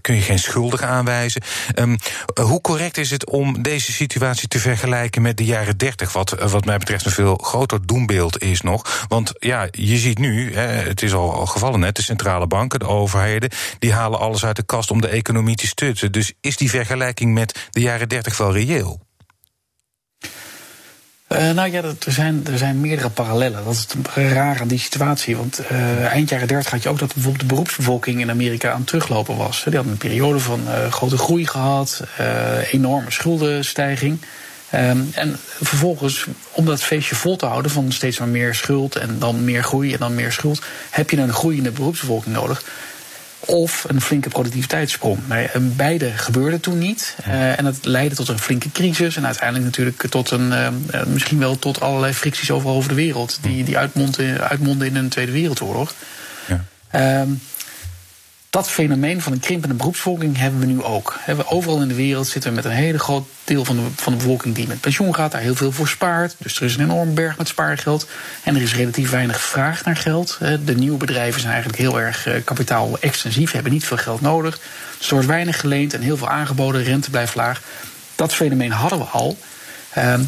kun 0.00 0.14
je 0.14 0.22
geen 0.22 0.38
schuldigen 0.38 0.88
aanwijzen. 0.88 1.42
Um, 1.74 1.96
hoe 2.42 2.60
correct 2.60 2.98
is 2.98 3.10
het 3.10 3.30
om 3.30 3.62
deze 3.62 3.92
situatie 3.92 4.48
te 4.48 4.58
vergelijken 4.58 5.22
met 5.22 5.36
de 5.36 5.44
jaren 5.44 5.76
30, 5.76 6.12
wat, 6.12 6.30
wat 6.50 6.64
mij 6.64 6.78
betreft 6.78 7.04
een 7.04 7.12
veel 7.12 7.36
groter 7.36 7.86
doembeeld 7.86 8.17
is 8.26 8.60
nog. 8.60 9.06
Want 9.08 9.32
ja, 9.38 9.68
je 9.70 9.96
ziet 9.96 10.18
nu, 10.18 10.54
hè, 10.54 10.66
het 10.66 11.02
is 11.02 11.14
al, 11.14 11.32
al 11.32 11.46
gevallen 11.46 11.80
net, 11.80 11.96
de 11.96 12.02
centrale 12.02 12.46
banken, 12.46 12.78
de 12.78 12.86
overheden, 12.86 13.50
die 13.78 13.92
halen 13.92 14.18
alles 14.18 14.44
uit 14.44 14.56
de 14.56 14.62
kast 14.62 14.90
om 14.90 15.00
de 15.00 15.08
economie 15.08 15.56
te 15.56 15.66
stutten. 15.66 16.12
Dus 16.12 16.32
is 16.40 16.56
die 16.56 16.70
vergelijking 16.70 17.34
met 17.34 17.68
de 17.70 17.80
jaren 17.80 18.08
30 18.08 18.36
wel 18.36 18.52
reëel? 18.52 19.06
Uh, 21.28 21.50
nou 21.50 21.70
ja, 21.70 21.82
er 21.82 21.96
zijn, 22.12 22.46
er 22.46 22.58
zijn 22.58 22.80
meerdere 22.80 23.10
parallellen. 23.10 23.64
Dat 23.64 23.72
is 23.72 23.80
het 23.80 24.14
raar 24.14 24.60
aan 24.60 24.68
die 24.68 24.78
situatie. 24.78 25.36
Want 25.36 25.60
uh, 25.72 26.04
eind 26.04 26.28
jaren 26.28 26.48
30 26.48 26.70
had 26.70 26.82
je 26.82 26.88
ook 26.88 26.98
dat 26.98 27.14
bijvoorbeeld 27.14 27.48
de 27.48 27.54
beroepsbevolking 27.54 28.20
in 28.20 28.30
Amerika 28.30 28.70
aan 28.70 28.78
het 28.78 28.86
teruglopen 28.86 29.36
was. 29.36 29.62
Die 29.64 29.74
hadden 29.74 29.92
een 29.92 29.98
periode 29.98 30.38
van 30.38 30.60
uh, 30.66 30.92
grote 30.92 31.18
groei 31.18 31.46
gehad, 31.46 32.04
enorme 32.70 33.10
schuldenstijging. 33.10 34.20
Um, 34.74 35.10
en 35.14 35.36
vervolgens, 35.62 36.26
om 36.52 36.64
dat 36.64 36.82
feestje 36.82 37.14
vol 37.14 37.36
te 37.36 37.46
houden 37.46 37.70
van 37.70 37.92
steeds 37.92 38.18
maar 38.18 38.28
meer 38.28 38.54
schuld 38.54 38.96
en 38.96 39.18
dan 39.18 39.44
meer 39.44 39.62
groei 39.62 39.92
en 39.92 39.98
dan 39.98 40.14
meer 40.14 40.32
schuld, 40.32 40.62
heb 40.90 41.10
je 41.10 41.16
een 41.16 41.32
groeiende 41.32 41.70
beroepsbevolking 41.70 42.34
nodig. 42.34 42.62
Of 43.40 43.84
een 43.88 44.00
flinke 44.00 44.28
productiviteitssprong. 44.28 45.18
Nou 45.26 45.48
beide 45.60 46.10
gebeurden 46.10 46.60
toen 46.60 46.78
niet. 46.78 47.16
Uh, 47.28 47.58
en 47.58 47.64
dat 47.64 47.76
leidde 47.82 48.16
tot 48.16 48.28
een 48.28 48.38
flinke 48.38 48.72
crisis. 48.72 49.16
En 49.16 49.26
uiteindelijk 49.26 49.64
natuurlijk 49.64 50.06
tot 50.08 50.30
een, 50.30 50.50
uh, 50.50 50.68
misschien 51.06 51.38
wel 51.38 51.58
tot 51.58 51.80
allerlei 51.80 52.12
fricties 52.12 52.50
overal 52.50 52.76
over 52.76 52.88
de 52.88 52.94
wereld. 52.94 53.38
Die, 53.40 53.64
die 53.64 53.78
uitmonden, 53.78 54.48
uitmonden 54.48 54.86
in 54.86 54.96
een 54.96 55.08
Tweede 55.08 55.32
Wereldoorlog. 55.32 55.94
Ja. 56.46 57.20
Um, 57.20 57.40
dat 58.50 58.70
fenomeen 58.70 59.22
van 59.22 59.32
een 59.32 59.40
krimpende 59.40 59.74
beroepsbevolking 59.74 60.38
hebben 60.38 60.60
we 60.60 60.66
nu 60.66 60.82
ook. 60.82 61.18
Overal 61.48 61.82
in 61.82 61.88
de 61.88 61.94
wereld 61.94 62.26
zitten 62.26 62.50
we 62.50 62.56
met 62.56 62.64
een 62.64 62.70
hele 62.70 62.98
groot 62.98 63.26
deel 63.44 63.64
van 63.64 63.76
de, 63.76 63.82
van 63.96 64.12
de 64.12 64.18
bevolking 64.18 64.54
die 64.54 64.66
met 64.66 64.80
pensioen 64.80 65.14
gaat, 65.14 65.32
daar 65.32 65.40
heel 65.40 65.54
veel 65.54 65.72
voor 65.72 65.88
spaart. 65.88 66.34
Dus 66.38 66.56
er 66.56 66.62
is 66.62 66.76
een 66.76 66.82
enorm 66.82 67.14
berg 67.14 67.38
met 67.38 67.48
spaargeld. 67.48 68.08
En 68.44 68.56
er 68.56 68.62
is 68.62 68.74
relatief 68.74 69.10
weinig 69.10 69.40
vraag 69.40 69.84
naar 69.84 69.96
geld. 69.96 70.38
De 70.64 70.74
nieuwe 70.74 70.98
bedrijven 70.98 71.40
zijn 71.40 71.52
eigenlijk 71.52 71.82
heel 71.82 72.00
erg 72.00 72.26
eh, 72.26 72.44
kapitaal-extensief, 72.44 73.52
hebben 73.52 73.72
niet 73.72 73.86
veel 73.86 73.96
geld 73.96 74.20
nodig. 74.20 74.60
Dus 74.98 75.06
er 75.06 75.12
wordt 75.12 75.28
weinig 75.28 75.60
geleend 75.60 75.94
en 75.94 76.00
heel 76.00 76.16
veel 76.16 76.28
aangeboden, 76.28 76.82
rente 76.82 77.10
blijft 77.10 77.34
laag. 77.34 77.62
Dat 78.14 78.34
fenomeen 78.34 78.72
hadden 78.72 78.98
we 78.98 79.04
al. 79.04 79.38
Ehm, 79.92 80.22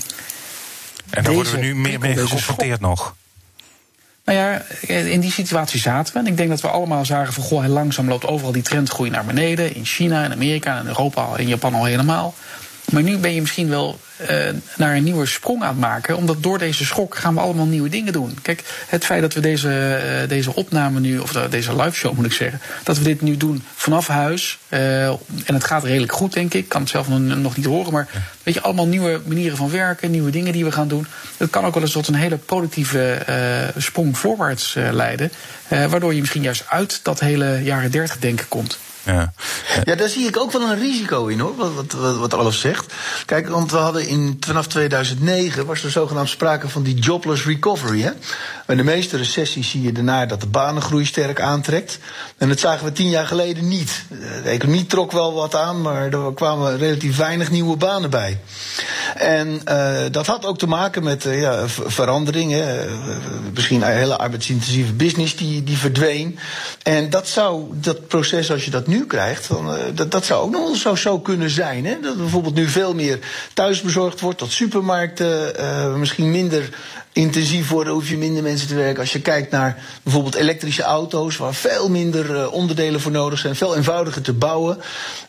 en 1.10 1.24
daar 1.24 1.34
worden 1.34 1.52
we 1.52 1.58
nu 1.58 1.74
meer 1.74 1.98
mee 1.98 2.16
geconfronteerd 2.16 2.80
nog. 2.80 3.14
Nou 4.30 4.42
ja, 4.42 4.62
in 4.86 5.20
die 5.20 5.32
situatie 5.32 5.80
zaten 5.80 6.12
we. 6.12 6.18
En 6.18 6.26
ik 6.26 6.36
denk 6.36 6.48
dat 6.48 6.60
we 6.60 6.68
allemaal 6.68 7.04
zagen 7.04 7.32
van... 7.32 7.42
goh, 7.42 7.66
langzaam 7.66 8.08
loopt 8.08 8.26
overal 8.26 8.52
die 8.52 8.62
trendgroei 8.62 9.10
naar 9.10 9.24
beneden. 9.24 9.74
In 9.74 9.84
China, 9.84 10.24
in 10.24 10.32
Amerika, 10.32 10.80
in 10.80 10.86
Europa, 10.86 11.36
in 11.36 11.48
Japan 11.48 11.74
al 11.74 11.84
helemaal. 11.84 12.34
Maar 12.92 13.02
nu 13.02 13.18
ben 13.18 13.34
je 13.34 13.40
misschien 13.40 13.68
wel 13.68 14.00
naar 14.76 14.96
een 14.96 15.04
nieuwe 15.04 15.26
sprong 15.26 15.62
aan 15.62 15.68
het 15.68 15.78
maken. 15.78 16.16
Omdat 16.16 16.42
door 16.42 16.58
deze 16.58 16.84
schok 16.84 17.14
gaan 17.14 17.34
we 17.34 17.40
allemaal 17.40 17.66
nieuwe 17.66 17.88
dingen 17.88 18.12
doen. 18.12 18.38
Kijk, 18.42 18.62
het 18.86 19.04
feit 19.04 19.20
dat 19.20 19.34
we 19.34 19.40
deze, 19.40 20.24
deze 20.28 20.54
opname 20.54 21.00
nu, 21.00 21.18
of 21.18 21.32
deze 21.32 21.76
live 21.76 21.96
show 21.96 22.14
moet 22.16 22.24
ik 22.24 22.32
zeggen, 22.32 22.60
dat 22.84 22.98
we 22.98 23.04
dit 23.04 23.20
nu 23.20 23.36
doen 23.36 23.62
vanaf 23.74 24.06
huis. 24.06 24.58
en 24.68 25.18
het 25.44 25.64
gaat 25.64 25.84
redelijk 25.84 26.12
goed, 26.12 26.32
denk 26.32 26.54
ik. 26.54 26.62
Ik 26.62 26.68
kan 26.68 26.80
het 26.80 26.90
zelf 26.90 27.08
nog 27.08 27.56
niet 27.56 27.66
horen. 27.66 27.92
Maar 27.92 28.08
weet 28.42 28.54
je, 28.54 28.60
allemaal 28.60 28.86
nieuwe 28.86 29.20
manieren 29.24 29.56
van 29.56 29.70
werken, 29.70 30.10
nieuwe 30.10 30.30
dingen 30.30 30.52
die 30.52 30.64
we 30.64 30.72
gaan 30.72 30.88
doen. 30.88 31.06
Het 31.36 31.50
kan 31.50 31.64
ook 31.64 31.74
wel 31.74 31.82
eens 31.82 31.92
tot 31.92 32.08
een 32.08 32.14
hele 32.14 32.36
productieve 32.36 33.18
sprong 33.76 34.18
voorwaarts 34.18 34.76
leiden. 34.90 35.32
waardoor 35.68 36.14
je 36.14 36.20
misschien 36.20 36.42
juist 36.42 36.64
uit 36.68 37.00
dat 37.02 37.20
hele 37.20 37.60
jaren 37.62 37.90
30 37.90 38.18
denken 38.18 38.48
komt. 38.48 38.78
Ja. 39.04 39.32
ja, 39.84 39.94
daar 39.94 40.08
zie 40.08 40.26
ik 40.26 40.36
ook 40.36 40.52
wel 40.52 40.62
een 40.62 40.78
risico 40.78 41.26
in 41.26 41.38
hoor, 41.38 41.56
wat, 41.56 41.92
wat, 41.92 42.16
wat 42.16 42.34
Alf 42.34 42.54
zegt. 42.54 42.92
Kijk, 43.26 43.48
want 43.48 43.70
we 43.70 43.76
hadden 43.76 44.08
in, 44.08 44.36
vanaf 44.40 44.66
2009 44.66 45.66
was 45.66 45.84
er 45.84 45.90
zogenaamd 45.90 46.28
sprake 46.28 46.68
van 46.68 46.82
die 46.82 46.94
jobless 46.94 47.44
recovery. 47.44 48.00
Hè? 48.00 48.10
Bij 48.70 48.78
de 48.78 48.84
meeste 48.84 49.16
recessies 49.16 49.70
zie 49.70 49.82
je 49.82 49.92
daarna 49.92 50.26
dat 50.26 50.40
de 50.40 50.46
banengroei 50.46 51.04
sterk 51.04 51.40
aantrekt. 51.40 51.98
En 52.38 52.48
dat 52.48 52.60
zagen 52.60 52.84
we 52.84 52.92
tien 52.92 53.08
jaar 53.08 53.26
geleden 53.26 53.68
niet. 53.68 54.04
De 54.42 54.48
economie 54.48 54.86
trok 54.86 55.12
wel 55.12 55.34
wat 55.34 55.54
aan, 55.54 55.80
maar 55.80 56.12
er 56.12 56.34
kwamen 56.34 56.78
relatief 56.78 57.16
weinig 57.16 57.50
nieuwe 57.50 57.76
banen 57.76 58.10
bij. 58.10 58.38
En 59.14 59.60
uh, 59.68 60.00
dat 60.10 60.26
had 60.26 60.44
ook 60.44 60.58
te 60.58 60.66
maken 60.66 61.02
met 61.02 61.24
uh, 61.24 61.40
ja, 61.40 61.68
veranderingen. 61.68 62.86
Uh, 62.86 62.92
misschien 63.54 63.82
een 63.82 63.92
hele 63.92 64.16
arbeidsintensieve 64.16 64.92
business 64.92 65.36
die, 65.36 65.64
die 65.64 65.78
verdween. 65.78 66.38
En 66.82 67.10
dat 67.10 67.28
zou, 67.28 67.64
dat 67.72 68.08
proces 68.08 68.52
als 68.52 68.64
je 68.64 68.70
dat 68.70 68.86
nu 68.86 69.06
krijgt, 69.06 69.48
dan, 69.48 69.74
dat, 69.94 70.10
dat 70.10 70.24
zou 70.24 70.42
ook 70.42 70.50
nog 70.50 70.76
zo, 70.76 70.94
zo 70.94 71.20
kunnen 71.20 71.50
zijn. 71.50 71.86
Hè? 71.86 72.00
Dat 72.00 72.16
bijvoorbeeld 72.16 72.54
nu 72.54 72.68
veel 72.68 72.94
meer 72.94 73.18
thuisbezorgd 73.54 74.20
wordt, 74.20 74.38
dat 74.38 74.50
supermarkten 74.50 75.52
misschien 76.00 76.30
minder 76.30 76.68
intensief 77.12 77.68
worden, 77.68 77.92
hoef 77.92 78.08
je 78.08 78.16
minder 78.16 78.42
mensen 78.42 78.68
te 78.68 78.74
werken. 78.74 79.00
Als 79.00 79.12
je 79.12 79.20
kijkt 79.20 79.50
naar 79.50 79.84
bijvoorbeeld 80.02 80.34
elektrische 80.34 80.82
auto's, 80.82 81.36
waar 81.36 81.54
veel 81.54 81.88
minder 81.88 82.30
uh, 82.30 82.52
onderdelen 82.52 83.00
voor 83.00 83.12
nodig 83.12 83.38
zijn, 83.38 83.56
veel 83.56 83.76
eenvoudiger 83.76 84.22
te 84.22 84.32
bouwen, 84.32 84.78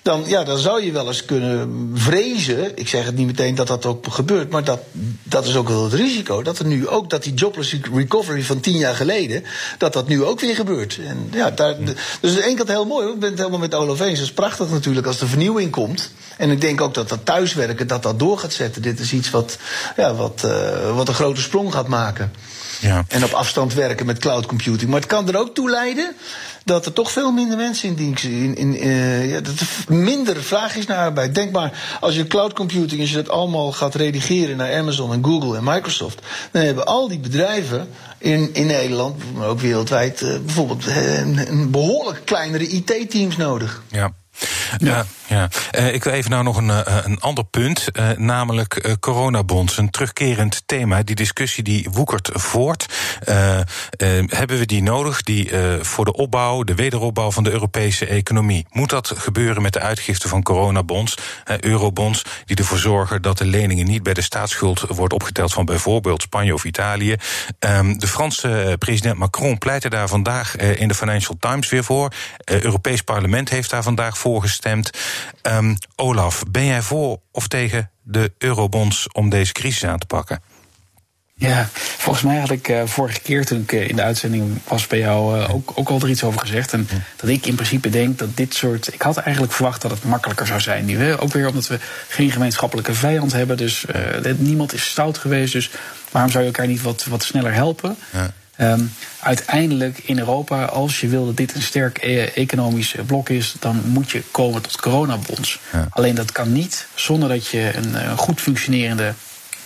dan, 0.01 0.23
ja, 0.25 0.43
dan 0.43 0.57
zou 0.57 0.83
je 0.83 0.91
wel 0.91 1.07
eens 1.07 1.25
kunnen 1.25 1.91
vrezen. 1.93 2.77
Ik 2.77 2.88
zeg 2.88 3.05
het 3.05 3.15
niet 3.15 3.25
meteen 3.25 3.55
dat 3.55 3.67
dat 3.67 3.85
ook 3.85 4.05
gebeurt, 4.09 4.50
maar 4.50 4.63
dat, 4.63 4.79
dat 5.23 5.45
is 5.45 5.55
ook 5.55 5.67
wel 5.67 5.83
het 5.83 5.93
risico. 5.93 6.43
Dat 6.43 6.59
er 6.59 6.65
nu 6.65 6.88
ook, 6.88 7.09
dat 7.09 7.23
die 7.23 7.33
jobless 7.33 7.75
recovery 7.93 8.43
van 8.43 8.59
tien 8.59 8.77
jaar 8.77 8.95
geleden, 8.95 9.43
dat 9.77 9.93
dat 9.93 10.07
nu 10.07 10.23
ook 10.23 10.39
weer 10.39 10.55
gebeurt. 10.55 11.00
En 11.07 11.27
ja, 11.31 11.51
daar, 11.51 11.75
dus 12.21 12.29
aan 12.29 12.35
de 12.35 12.43
ene 12.43 12.55
kant 12.55 12.69
heel 12.69 12.85
mooi, 12.85 13.07
ik 13.07 13.19
ben 13.19 13.29
het 13.29 13.38
helemaal 13.38 13.59
met 13.59 13.73
Olaf 13.73 14.00
eens. 14.00 14.19
Het 14.19 14.27
is 14.27 14.33
prachtig 14.33 14.69
natuurlijk 14.69 15.07
als 15.07 15.17
de 15.17 15.27
vernieuwing 15.27 15.71
komt. 15.71 16.11
En 16.38 16.50
ik 16.50 16.61
denk 16.61 16.81
ook 16.81 16.93
dat 16.93 17.09
dat 17.09 17.25
thuiswerken, 17.25 17.88
dat 17.88 18.03
dat 18.03 18.19
door 18.19 18.38
gaat 18.38 18.53
zetten. 18.53 18.81
Dit 18.81 19.00
is 19.00 19.13
iets 19.13 19.29
wat, 19.29 19.57
ja, 19.97 20.13
wat, 20.13 20.41
uh, 20.45 20.95
wat 20.95 21.07
een 21.07 21.13
grote 21.13 21.41
sprong 21.41 21.70
gaat 21.71 21.87
maken. 21.87 22.31
Ja. 22.79 23.05
En 23.07 23.23
op 23.23 23.31
afstand 23.31 23.73
werken 23.73 24.05
met 24.05 24.19
cloud 24.19 24.45
computing. 24.45 24.89
Maar 24.89 24.99
het 24.99 25.09
kan 25.09 25.27
er 25.27 25.37
ook 25.37 25.55
toe 25.55 25.69
leiden 25.69 26.15
dat 26.65 26.85
er 26.85 26.93
toch 26.93 27.11
veel 27.11 27.31
minder 27.31 27.57
mensen 27.57 27.87
in 27.87 27.95
dienst 27.95 28.23
in, 28.23 28.55
in, 28.55 28.87
uh, 28.87 29.31
ja, 29.31 29.41
dat 29.41 29.59
er 29.59 29.67
minder 29.95 30.43
vraag 30.43 30.75
is 30.75 30.85
naar 30.85 30.97
arbeid. 30.97 31.35
Denk 31.35 31.51
maar, 31.51 31.97
als 31.99 32.15
je 32.15 32.27
cloud 32.27 32.53
computing, 32.53 33.01
als 33.01 33.09
je 33.09 33.15
dat 33.15 33.29
allemaal 33.29 33.71
gaat 33.71 33.95
redigeren 33.95 34.57
naar 34.57 34.75
Amazon 34.75 35.13
en 35.13 35.25
Google 35.25 35.57
en 35.57 35.63
Microsoft, 35.63 36.21
dan 36.51 36.61
hebben 36.61 36.85
al 36.85 37.07
die 37.07 37.19
bedrijven 37.19 37.87
in, 38.17 38.49
in 38.53 38.65
Nederland, 38.65 39.33
maar 39.33 39.47
ook 39.47 39.59
wereldwijd, 39.59 40.21
uh, 40.21 40.39
bijvoorbeeld 40.45 40.87
een, 40.87 41.51
een 41.51 41.71
behoorlijk 41.71 42.21
kleinere 42.25 42.67
IT-teams 42.67 43.37
nodig. 43.37 43.81
Ja. 43.87 44.13
Ja, 44.77 45.05
ja. 45.27 45.50
Uh, 45.77 45.93
ik 45.93 46.03
wil 46.03 46.13
even 46.13 46.31
nou 46.31 46.43
nog 46.43 46.57
een, 46.57 46.67
uh, 46.67 46.79
een 47.03 47.19
ander 47.19 47.43
punt, 47.43 47.88
uh, 47.93 48.10
namelijk 48.15 48.98
coronabonds. 49.00 49.77
Een 49.77 49.89
terugkerend 49.89 50.63
thema. 50.65 51.03
Die 51.03 51.15
discussie 51.15 51.63
die 51.63 51.88
woekert 51.91 52.29
voort. 52.33 52.86
hebben 54.27 54.57
we 54.57 54.65
die 54.65 54.83
nodig, 54.83 55.24
die 55.24 55.51
voor 55.81 56.05
de 56.05 56.13
opbouw, 56.13 56.63
de 56.63 56.75
wederopbouw 56.75 57.31
van 57.31 57.43
de 57.43 57.51
Europese 57.51 58.05
economie? 58.05 58.65
Moet 58.69 58.89
dat 58.89 59.13
gebeuren 59.17 59.62
met 59.62 59.74
de 59.74 59.79
uitgifte 59.79 60.27
van 60.27 60.43
coronabonds, 60.43 61.17
eurobonds, 61.60 62.24
die 62.45 62.55
ervoor 62.55 62.77
zorgen 62.77 63.21
dat 63.21 63.38
de 63.38 63.45
leningen 63.45 63.86
niet 63.86 64.03
bij 64.03 64.13
de 64.13 64.21
staatsschuld 64.21 64.79
wordt 64.88 65.13
opgeteld 65.13 65.53
van 65.53 65.65
bijvoorbeeld 65.65 66.21
Spanje 66.21 66.53
of 66.53 66.63
Italië? 66.63 67.15
Um, 67.60 68.00
de 68.00 68.07
Franse 68.07 68.75
president 68.79 69.17
Macron 69.17 69.57
pleitte 69.57 69.89
daar 69.89 70.07
vandaag 70.07 70.55
in 70.55 70.88
de 70.88 70.95
Financial 70.95 71.38
Times 71.39 71.69
weer 71.69 71.83
voor. 71.83 72.13
Het 72.43 72.63
Europees 72.63 73.01
Parlement 73.01 73.50
heeft 73.50 73.69
daar 73.69 73.83
vandaag 73.83 74.17
voor 74.17 74.30
gestemd. 74.39 74.89
Um, 75.41 75.77
Olaf, 75.95 76.43
ben 76.51 76.65
jij 76.65 76.81
voor 76.81 77.19
of 77.31 77.47
tegen 77.47 77.91
de 78.03 78.31
eurobonds 78.38 79.07
om 79.11 79.29
deze 79.29 79.51
crisis 79.51 79.85
aan 79.85 80.00
te 80.00 80.05
pakken? 80.05 80.41
Ja, 81.33 81.69
volgens 81.73 82.25
mij 82.25 82.39
had 82.39 82.50
ik 82.50 82.67
uh, 82.67 82.81
vorige 82.85 83.19
keer 83.19 83.45
toen 83.45 83.61
ik 83.61 83.71
uh, 83.71 83.89
in 83.89 83.95
de 83.95 84.01
uitzending 84.01 84.59
was 84.67 84.88
bij 84.88 85.00
jou 85.00 85.39
uh, 85.39 85.53
ook, 85.53 85.71
ook 85.75 85.89
al 85.89 86.00
er 86.00 86.09
iets 86.09 86.23
over 86.23 86.39
gezegd. 86.39 86.73
En 86.73 86.88
dat 87.15 87.29
ik 87.29 87.45
in 87.45 87.55
principe 87.55 87.89
denk 87.89 88.19
dat 88.19 88.38
dit 88.38 88.53
soort. 88.53 88.93
Ik 88.93 89.01
had 89.01 89.17
eigenlijk 89.17 89.53
verwacht 89.53 89.81
dat 89.81 89.91
het 89.91 90.03
makkelijker 90.03 90.47
zou 90.47 90.59
zijn 90.59 90.85
nu. 90.85 91.15
Ook 91.15 91.33
weer 91.33 91.47
omdat 91.47 91.67
we 91.67 91.79
geen 92.07 92.31
gemeenschappelijke 92.31 92.93
vijand 92.93 93.31
hebben. 93.31 93.57
Dus 93.57 93.85
niemand 94.38 94.73
is 94.73 94.89
stout 94.89 95.17
geweest. 95.17 95.53
Dus 95.53 95.69
waarom 96.11 96.31
zou 96.31 96.43
je 96.43 96.50
elkaar 96.50 96.67
niet 96.67 96.81
wat, 96.81 97.05
wat 97.05 97.23
sneller 97.23 97.53
helpen? 97.53 97.95
Ja. 98.09 98.33
Um, 98.58 98.93
uiteindelijk 99.20 99.98
in 99.98 100.20
Europa, 100.20 100.65
als 100.65 101.00
je 101.00 101.08
wil 101.08 101.25
dat 101.25 101.38
dit 101.38 101.55
een 101.55 101.62
sterk 101.62 101.98
e 102.01 102.24
economisch 102.24 102.96
blok 103.05 103.29
is, 103.29 103.55
dan 103.60 103.81
moet 103.86 104.12
je 104.12 104.24
komen 104.31 104.62
tot 104.62 104.81
coronabonds. 104.81 105.60
Ja. 105.72 105.88
Alleen 105.89 106.15
dat 106.15 106.31
kan 106.31 106.51
niet 106.51 106.88
zonder 106.96 107.29
dat 107.29 107.48
je 107.48 107.72
een, 107.75 108.10
een 108.10 108.17
goed 108.17 108.41
functionerende 108.41 109.13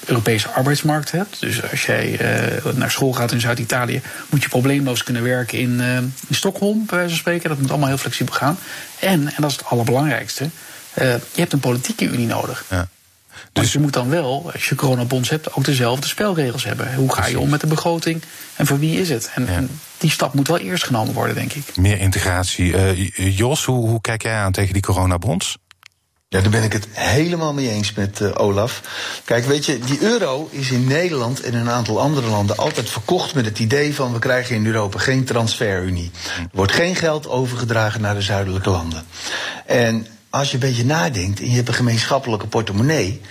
Europese 0.06 0.50
arbeidsmarkt 0.50 1.12
hebt. 1.12 1.40
Dus 1.40 1.72
als 1.72 1.86
jij 1.86 2.12
uh, 2.66 2.74
naar 2.74 2.92
school 2.92 3.14
gaat 3.14 3.32
in 3.32 3.40
Zuid-Italië, 3.40 4.02
moet 4.30 4.44
je 4.44 4.50
probleemloos 4.50 5.04
kunnen 5.04 5.24
werken 5.24 5.60
in, 5.60 5.80
uh, 5.80 5.98
in 5.98 6.14
Stockholm, 6.30 6.86
bij 6.86 6.96
wijze 6.96 7.10
van 7.10 7.20
spreken. 7.20 7.50
Dat 7.50 7.60
moet 7.60 7.70
allemaal 7.70 7.88
heel 7.88 7.98
flexibel 7.98 8.34
gaan. 8.34 8.58
En, 9.00 9.28
en 9.28 9.42
dat 9.42 9.52
is 9.52 9.58
het 9.58 9.66
allerbelangrijkste, 9.66 10.44
uh, 10.44 11.14
je 11.14 11.20
hebt 11.40 11.54
een 11.54 11.60
politieke 11.60 12.06
unie 12.06 12.28
nodig. 12.28 12.66
Ja. 12.70 12.88
Dus 13.52 13.74
je 13.74 13.80
moet 13.80 13.94
dan 13.94 14.10
wel, 14.10 14.52
als 14.54 14.70
je 14.70 14.76
coronabonds 14.76 15.30
hebt, 15.30 15.54
ook 15.54 15.66
dezelfde 15.66 16.08
spelregels 16.08 16.64
hebben. 16.64 16.96
Hoe 16.96 17.14
ga 17.14 17.26
je 17.26 17.40
om 17.40 17.50
met 17.50 17.62
de 17.62 17.68
begroting 17.68 18.22
en 18.56 18.66
voor 18.66 18.80
wie 18.80 19.00
is 19.00 19.10
het? 19.10 19.32
En, 19.36 19.46
ja. 19.46 19.52
en 19.52 19.80
die 19.98 20.10
stap 20.10 20.34
moet 20.34 20.48
wel 20.48 20.60
eerst 20.60 20.84
genomen 20.84 21.14
worden, 21.14 21.36
denk 21.36 21.54
ik. 21.54 21.78
Meer 21.78 22.00
integratie. 22.00 22.96
Uh, 22.96 23.38
Jos, 23.38 23.66
hoe, 23.66 23.88
hoe 23.90 24.02
kijk 24.02 24.24
jij 24.24 24.36
aan 24.36 24.52
tegen 24.52 24.74
die 24.74 24.82
coronabonds? 24.82 25.58
Ja, 26.28 26.42
daar 26.42 26.52
ben 26.52 26.64
ik 26.64 26.74
het 26.74 26.88
helemaal 26.92 27.54
mee 27.54 27.70
eens 27.70 27.94
met 27.94 28.20
uh, 28.20 28.32
Olaf. 28.34 28.82
Kijk, 29.26 29.46
weet 29.46 29.66
je, 29.66 29.80
die 29.80 30.02
euro 30.02 30.48
is 30.52 30.72
in 30.72 30.88
Nederland 30.88 31.42
en 31.42 31.54
in 31.54 31.60
een 31.60 31.70
aantal 31.70 32.00
andere 32.00 32.28
landen 32.28 32.58
altijd 32.58 32.90
verkocht 32.90 33.36
met 33.36 33.46
het 33.46 33.60
idee 33.60 33.96
van 33.96 34.14
we 34.14 34.20
krijgen 34.20 34.56
in 34.56 34.66
Europa 34.66 35.00
geen 35.00 35.24
transferunie. 35.26 36.12
Er 36.38 36.48
wordt 36.52 36.72
geen 36.72 36.96
geld 36.96 37.28
overgedragen 37.28 38.02
naar 38.02 38.16
de 38.16 38.22
zuidelijke 38.22 38.70
landen. 38.70 39.06
En 39.66 40.08
als 40.36 40.48
je 40.48 40.54
een 40.54 40.60
beetje 40.60 40.86
nadenkt 40.86 41.40
en 41.40 41.50
je 41.50 41.56
hebt 41.56 41.68
een 41.68 41.74
gemeenschappelijke 41.74 42.48
portemonnee, 42.48 43.22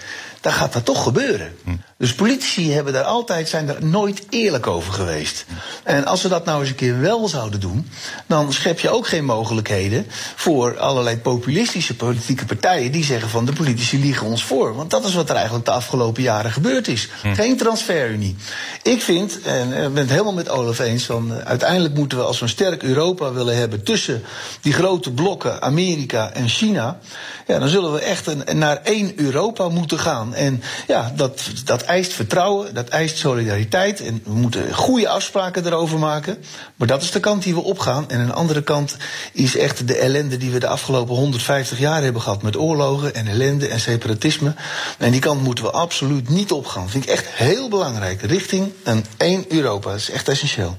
dan 0.41 0.53
gaat 0.53 0.73
dat 0.73 0.85
toch 0.85 1.03
gebeuren. 1.03 1.57
Hm. 1.65 1.71
Dus 2.05 2.15
politici 2.15 2.73
hebben 2.73 2.93
daar 2.93 3.05
altijd, 3.05 3.49
zijn 3.49 3.67
daar 3.67 3.85
nooit 3.85 4.23
eerlijk 4.31 4.67
over 4.67 4.93
geweest. 4.93 5.45
En 5.83 6.07
als 6.07 6.21
ze 6.21 6.29
dat 6.29 6.45
nou 6.45 6.61
eens 6.61 6.69
een 6.69 6.75
keer 6.75 7.01
wel 7.01 7.29
zouden 7.29 7.61
doen, 7.61 7.91
dan 8.27 8.53
schep 8.53 8.81
je 8.81 8.91
ook 8.91 9.07
geen 9.09 9.25
mogelijkheden 9.25 10.07
voor 10.35 10.79
allerlei 10.79 11.19
populistische 11.19 11.97
politieke 11.97 12.45
partijen 12.45 12.93
die 12.93 13.05
zeggen 13.05 13.29
van 13.29 13.45
de 13.45 13.53
politici 13.53 13.99
liegen 13.99 14.27
ons 14.27 14.45
voor. 14.45 14.75
Want 14.75 14.91
dat 14.91 15.05
is 15.05 15.15
wat 15.15 15.29
er 15.29 15.35
eigenlijk 15.35 15.65
de 15.65 15.71
afgelopen 15.71 16.23
jaren 16.23 16.53
gebeurd 16.53 16.89
is. 16.89 17.09
Hm. 17.23 17.35
Geen 17.35 17.57
transferunie. 17.57 18.37
Ik 18.83 19.03
vind, 19.03 19.43
en 19.43 19.73
ik 19.73 19.95
ben 19.95 20.03
het 20.03 20.11
helemaal 20.11 20.33
met 20.33 20.49
Olaf 20.49 20.79
eens, 20.79 21.05
van 21.05 21.33
uh, 21.33 21.39
uiteindelijk 21.39 21.95
moeten 21.95 22.19
we 22.19 22.25
als 22.25 22.39
we 22.39 22.45
een 22.45 22.49
sterk 22.51 22.83
Europa 22.83 23.33
willen 23.33 23.57
hebben 23.57 23.83
tussen 23.83 24.23
die 24.61 24.73
grote 24.73 25.13
blokken 25.13 25.63
Amerika 25.63 26.31
en 26.31 26.49
China, 26.49 26.99
ja, 27.47 27.59
dan 27.59 27.69
zullen 27.69 27.93
we 27.93 28.01
echt 28.01 28.27
een, 28.27 28.59
naar 28.59 28.81
één 28.83 29.13
Europa 29.17 29.69
moeten 29.69 29.99
gaan. 29.99 30.35
En 30.35 30.63
ja, 30.87 31.13
dat, 31.17 31.43
dat 31.65 31.83
eist 31.95 32.13
vertrouwen, 32.13 32.75
dat 32.75 32.89
eist 32.89 33.17
solidariteit. 33.17 34.01
En 34.01 34.21
we 34.25 34.33
moeten 34.33 34.75
goede 34.75 35.09
afspraken 35.09 35.67
erover 35.67 35.99
maken. 35.99 36.45
Maar 36.77 36.89
dat 36.89 37.03
is 37.03 37.11
de 37.11 37.21
kant 37.21 37.43
die 37.43 37.55
we 37.55 37.63
opgaan. 37.63 38.11
En 38.11 38.21
een 38.21 38.33
andere 38.33 38.63
kant 38.63 38.97
is 39.33 39.57
echt 39.57 39.89
de 39.89 39.97
ellende 39.97 40.37
die 40.37 40.51
we 40.51 40.59
de 40.59 40.67
afgelopen 40.67 41.15
150 41.15 41.79
jaar 41.79 42.03
hebben 42.03 42.23
gehad. 42.23 42.43
Met 42.43 42.57
oorlogen 42.57 43.15
en 43.15 43.27
ellende 43.27 43.69
en 43.69 43.81
separatisme. 43.81 44.55
En 44.99 45.11
die 45.11 45.21
kant 45.21 45.43
moeten 45.43 45.65
we 45.65 45.71
absoluut 45.71 46.29
niet 46.29 46.53
opgaan. 46.53 46.91
Vind 46.91 47.05
ik 47.05 47.11
echt 47.11 47.27
heel 47.27 47.69
belangrijk. 47.69 48.23
Richting 48.23 48.73
een 48.85 49.05
één 49.17 49.45
Europa. 49.49 49.91
Dat 49.91 49.99
is 49.99 50.11
echt 50.11 50.29
essentieel. 50.29 50.79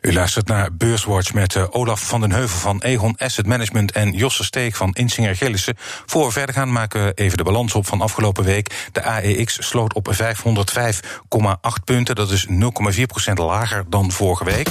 U 0.00 0.12
luistert 0.12 0.46
naar 0.46 0.72
Beurswatch 0.72 1.32
met 1.32 1.54
uh, 1.54 1.64
Olaf 1.70 2.00
van 2.06 2.20
den 2.20 2.32
Heuvel 2.32 2.58
van 2.58 2.82
Egon 2.82 3.16
Asset 3.18 3.46
Management 3.46 3.92
en 3.92 4.12
Josse 4.12 4.44
Steek 4.44 4.74
van 4.74 4.92
Insinger 4.92 5.36
Gillissen. 5.36 5.74
Voor 6.06 6.26
we 6.26 6.32
verder 6.32 6.54
gaan 6.54 6.72
maken 6.72 7.04
we 7.04 7.12
even 7.14 7.36
de 7.36 7.44
balans 7.44 7.74
op 7.74 7.86
van 7.86 8.00
afgelopen 8.00 8.44
week. 8.44 8.88
De 8.92 9.02
AEX 9.02 9.68
sloot 9.68 9.94
op 9.94 10.14
505,8 10.14 11.84
punten. 11.84 12.14
Dat 12.14 12.30
is 12.30 12.46
0,4% 12.46 13.32
lager 13.34 13.84
dan 13.88 14.10
vorige 14.10 14.44
week. 14.44 14.68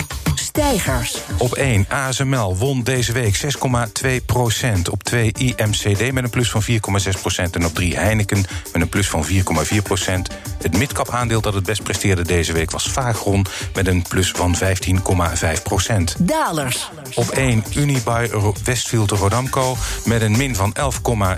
Stijgers. 0.59 1.17
Op 1.37 1.53
1 1.53 1.85
ASML 1.89 2.57
won 2.57 2.83
deze 2.83 3.11
week 3.11 3.41
6,2 4.03 4.25
procent. 4.25 4.89
Op 4.89 5.03
2 5.03 5.31
IMCD 5.31 6.11
met 6.11 6.23
een 6.23 6.29
plus 6.29 6.51
van 6.51 6.63
4,6 6.63 6.77
procent. 7.21 7.55
En 7.55 7.65
op 7.65 7.73
3 7.73 7.97
Heineken 7.97 8.45
met 8.73 8.81
een 8.81 8.89
plus 8.89 9.09
van 9.09 9.25
4,4 9.25 9.31
procent. 9.83 10.29
Het 10.61 10.77
midcap 10.77 11.09
aandeel 11.09 11.41
dat 11.41 11.53
het 11.53 11.65
best 11.65 11.83
presteerde 11.83 12.23
deze 12.23 12.53
week 12.53 12.71
was 12.71 12.89
Vagron... 12.89 13.45
met 13.73 13.87
een 13.87 14.01
plus 14.01 14.31
van 14.31 14.55
15,5 14.55 15.63
procent. 15.63 16.15
Dalers. 16.19 16.91
Op 17.13 17.29
1 17.29 17.63
Unibuy 17.75 18.29
Westfield 18.63 19.11
Rodamco 19.11 19.77
met 20.05 20.21
een 20.21 20.37
min 20.37 20.55
van 20.55 20.75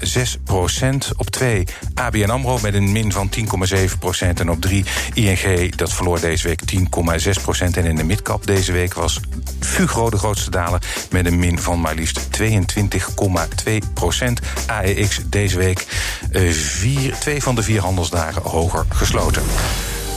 11,6 0.06 0.22
procent. 0.44 1.12
Op 1.16 1.30
2 1.30 1.64
ABN 1.94 2.30
AMRO 2.30 2.60
met 2.62 2.74
een 2.74 2.92
min 2.92 3.12
van 3.12 3.30
10,7 3.76 4.00
procent. 4.00 4.40
En 4.40 4.50
op 4.50 4.62
3 4.62 4.86
ING, 5.14 5.76
dat 5.76 5.94
verloor 5.94 6.20
deze 6.20 6.48
week 6.48 6.62
10,6 6.76 7.42
procent. 7.42 7.78
En 7.78 7.86
in 7.86 7.96
de 7.96 8.04
midcap 8.04 8.48
deze 8.48 8.72
week 8.72 8.94
was 8.94 9.11
Fugro 9.60 10.10
de 10.10 10.18
grootste 10.18 10.52
daler... 10.52 10.82
met 11.12 11.26
een 11.26 11.40
min 11.40 11.60
van 11.60 11.82
maar 11.82 11.96
liefst 11.96 12.28
22,2 12.42 13.74
procent. 13.94 14.40
AEX 14.66 15.20
deze 15.26 15.58
week 15.58 15.86
uh, 16.32 16.52
vier, 16.52 17.14
twee 17.14 17.44
van 17.44 17.56
de 17.56 17.64
vier 17.64 17.82
handelsdagen 17.82 18.42
hoger 18.42 18.86
gesloten. 18.90 19.44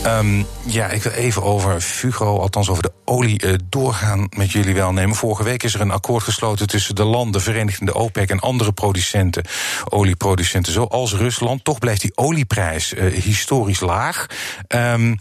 Um, 0.07 0.47
ja, 0.67 0.89
ik 0.89 1.03
wil 1.03 1.13
even 1.13 1.43
over 1.43 1.81
Fugro, 1.81 2.39
althans 2.39 2.69
over 2.69 2.83
de 2.83 2.93
olie, 3.05 3.45
uh, 3.45 3.55
doorgaan 3.69 4.27
met 4.37 4.53
jullie 4.53 4.75
welnemen. 4.75 5.17
Vorige 5.17 5.43
week 5.43 5.63
is 5.63 5.75
er 5.75 5.81
een 5.81 5.91
akkoord 5.91 6.23
gesloten 6.23 6.67
tussen 6.67 6.95
de 6.95 7.05
landen, 7.05 7.41
verenigd 7.41 7.81
in 7.81 7.87
de 7.87 7.95
OPEC 7.95 8.31
en 8.31 8.41
andere 8.41 8.73
producenten, 8.73 9.45
olieproducenten, 9.89 10.73
zoals 10.73 11.15
Rusland. 11.15 11.65
Toch 11.65 11.79
blijft 11.79 12.01
die 12.01 12.13
olieprijs 12.15 12.93
uh, 12.93 13.23
historisch 13.23 13.81
laag. 13.81 14.27
Uh, 14.75 15.15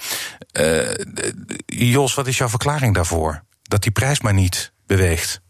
Jos, 1.66 2.14
wat 2.14 2.28
is 2.28 2.38
jouw 2.38 2.50
verklaring 2.50 2.96
daarvoor? 2.96 3.44
Dat 3.74 3.84
die 3.84 3.92
prijs 3.92 4.22
maar 4.22 4.34
niet 4.34 4.72
beweegt? 4.88 5.42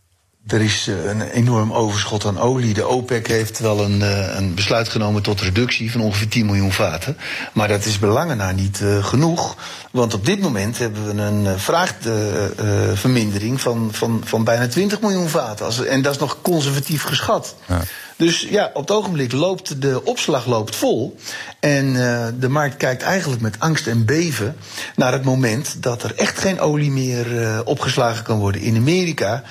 Er 0.48 0.62
is 0.62 0.88
een 0.88 1.22
enorm 1.22 1.74
overschot 1.74 2.26
aan 2.26 2.40
olie. 2.40 2.74
De 2.74 2.86
OPEC 2.86 3.28
heeft 3.28 3.60
wel 3.60 3.84
een, 3.84 4.02
een, 4.38 4.54
besluit 4.54 4.90
genomen 4.90 5.22
tot 5.22 5.42
reductie 5.42 5.92
van 5.92 6.02
ongeveer 6.02 6.28
10 6.28 6.46
miljoen 6.46 6.72
vaten. 6.72 7.18
Maar 7.54 7.68
dat 7.68 7.86
is 7.86 8.00
belangen 8.00 8.56
niet 8.56 8.80
uh, 8.80 9.06
genoeg. 9.06 9.58
Want 9.92 10.14
op 10.14 10.26
dit 10.26 10.42
moment 10.42 10.78
hebben 10.78 11.16
we 11.16 11.22
een 11.22 11.60
vraagvermindering 11.60 13.62
van, 13.62 13.90
van, 13.92 14.22
van 14.26 14.44
bijna 14.44 14.68
20 14.68 15.02
miljoen 15.02 15.30
vaten. 15.30 15.88
En 15.88 16.02
dat 16.02 16.14
is 16.14 16.20
nog 16.20 16.42
conservatief 16.42 17.04
geschat. 17.04 17.56
Ja. 17.68 17.82
Dus 18.16 18.48
ja, 18.50 18.72
op 18.74 18.82
het 18.82 18.92
ogenblik 18.92 19.32
loopt 19.32 19.82
de 19.82 20.02
opslag 20.04 20.46
loopt 20.46 20.76
vol. 20.76 21.16
En 21.60 21.86
uh, 21.86 22.28
de 22.40 22.50
markt 22.50 22.78
kijkt 22.78 23.02
eigenlijk 23.02 23.42
met 23.42 23.60
angst 23.60 23.88
en 23.88 24.06
beven 24.06 24.56
naar 24.96 25.12
het 25.12 25.24
moment 25.24 25.84
dat 25.84 26.04
er 26.04 26.16
echt 26.16 26.38
geen 26.38 26.60
olie 26.60 26.92
meer 26.92 27.42
uh, 27.42 27.60
opgeslagen 27.64 28.24
kan 28.24 28.40
worden 28.40 28.62
in 28.62 28.76
Amerika 28.76 29.44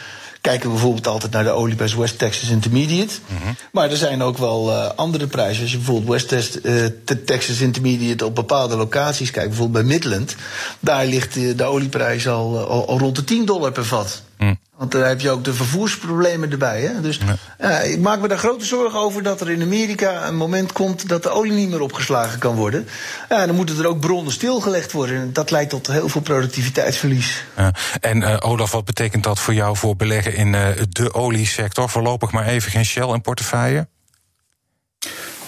kijken 0.42 0.66
we 0.66 0.72
bijvoorbeeld 0.74 1.06
altijd 1.06 1.32
naar 1.32 1.44
de 1.44 1.50
olieprijs 1.50 1.94
West 1.94 2.18
Texas 2.18 2.48
Intermediate. 2.48 3.14
Mm 3.26 3.36
-hmm. 3.42 3.56
Maar 3.72 3.90
er 3.90 3.96
zijn 3.96 4.22
ook 4.22 4.38
wel 4.38 4.70
uh, 4.70 4.88
andere 4.96 5.26
prijzen. 5.26 5.62
Als 5.62 5.70
je 5.70 5.76
bijvoorbeeld 5.76 6.08
West 6.08 6.28
Test, 6.28 6.58
uh, 6.62 6.86
Texas 7.24 7.60
Intermediate 7.60 8.24
op 8.24 8.34
bepaalde 8.34 8.76
locaties 8.76 9.30
kijkt, 9.30 9.48
bijvoorbeeld 9.48 9.86
bij 9.86 9.94
Midland, 9.94 10.36
daar 10.80 11.06
ligt 11.06 11.34
de, 11.34 11.54
de 11.54 11.64
olieprijs 11.64 12.28
al, 12.28 12.58
al, 12.58 12.88
al, 12.88 12.98
rond 12.98 13.16
de 13.16 13.24
10 13.24 13.44
dollar 13.44 13.72
per 13.72 13.84
vat. 13.84 14.22
Mm. 14.38 14.58
Want 14.82 14.94
daar 14.94 15.08
heb 15.08 15.20
je 15.20 15.30
ook 15.30 15.44
de 15.44 15.54
vervoersproblemen 15.54 16.50
erbij. 16.50 16.80
Hè? 16.80 17.00
Dus 17.00 17.18
ja. 17.26 17.36
Ja, 17.68 17.78
ik 17.78 17.98
maak 17.98 18.20
me 18.20 18.28
daar 18.28 18.38
grote 18.38 18.64
zorgen 18.64 18.98
over 18.98 19.22
dat 19.22 19.40
er 19.40 19.50
in 19.50 19.62
Amerika 19.62 20.26
een 20.26 20.36
moment 20.36 20.72
komt 20.72 21.08
dat 21.08 21.22
de 21.22 21.30
olie 21.30 21.52
niet 21.52 21.70
meer 21.70 21.80
opgeslagen 21.80 22.38
kan 22.38 22.54
worden. 22.54 22.88
Ja, 23.28 23.46
dan 23.46 23.54
moeten 23.54 23.78
er 23.78 23.86
ook 23.86 24.00
bronnen 24.00 24.32
stilgelegd 24.32 24.92
worden. 24.92 25.16
En 25.16 25.32
dat 25.32 25.50
leidt 25.50 25.70
tot 25.70 25.86
heel 25.86 26.08
veel 26.08 26.20
productiviteitsverlies. 26.20 27.44
Ja. 27.56 27.74
En 28.00 28.20
uh, 28.20 28.36
Olaf, 28.40 28.70
wat 28.70 28.84
betekent 28.84 29.24
dat 29.24 29.38
voor 29.38 29.54
jou 29.54 29.76
voor 29.76 29.96
beleggen 29.96 30.34
in 30.36 30.52
uh, 30.52 30.66
de 30.88 31.14
oliesector? 31.14 31.88
Voorlopig 31.88 32.30
maar 32.30 32.46
even 32.46 32.70
geen 32.70 32.84
Shell 32.84 33.08
en 33.08 33.20
portefeuille? 33.20 33.88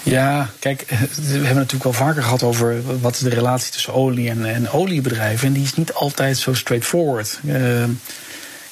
Ja, 0.03 0.49
kijk, 0.59 0.85
we 0.89 0.95
hebben 0.95 1.47
het 1.47 1.55
natuurlijk 1.55 1.83
wel 1.83 1.93
vaker 1.93 2.23
gehad 2.23 2.43
over 2.43 2.99
wat 3.01 3.13
is 3.13 3.19
de 3.19 3.29
relatie 3.29 3.71
tussen 3.71 3.93
olie 3.93 4.29
en, 4.29 4.45
en 4.45 4.69
oliebedrijven. 4.69 5.47
En 5.47 5.53
die 5.53 5.63
is 5.63 5.75
niet 5.75 5.93
altijd 5.93 6.37
zo 6.37 6.53
straightforward. 6.53 7.39
Uh, 7.45 7.83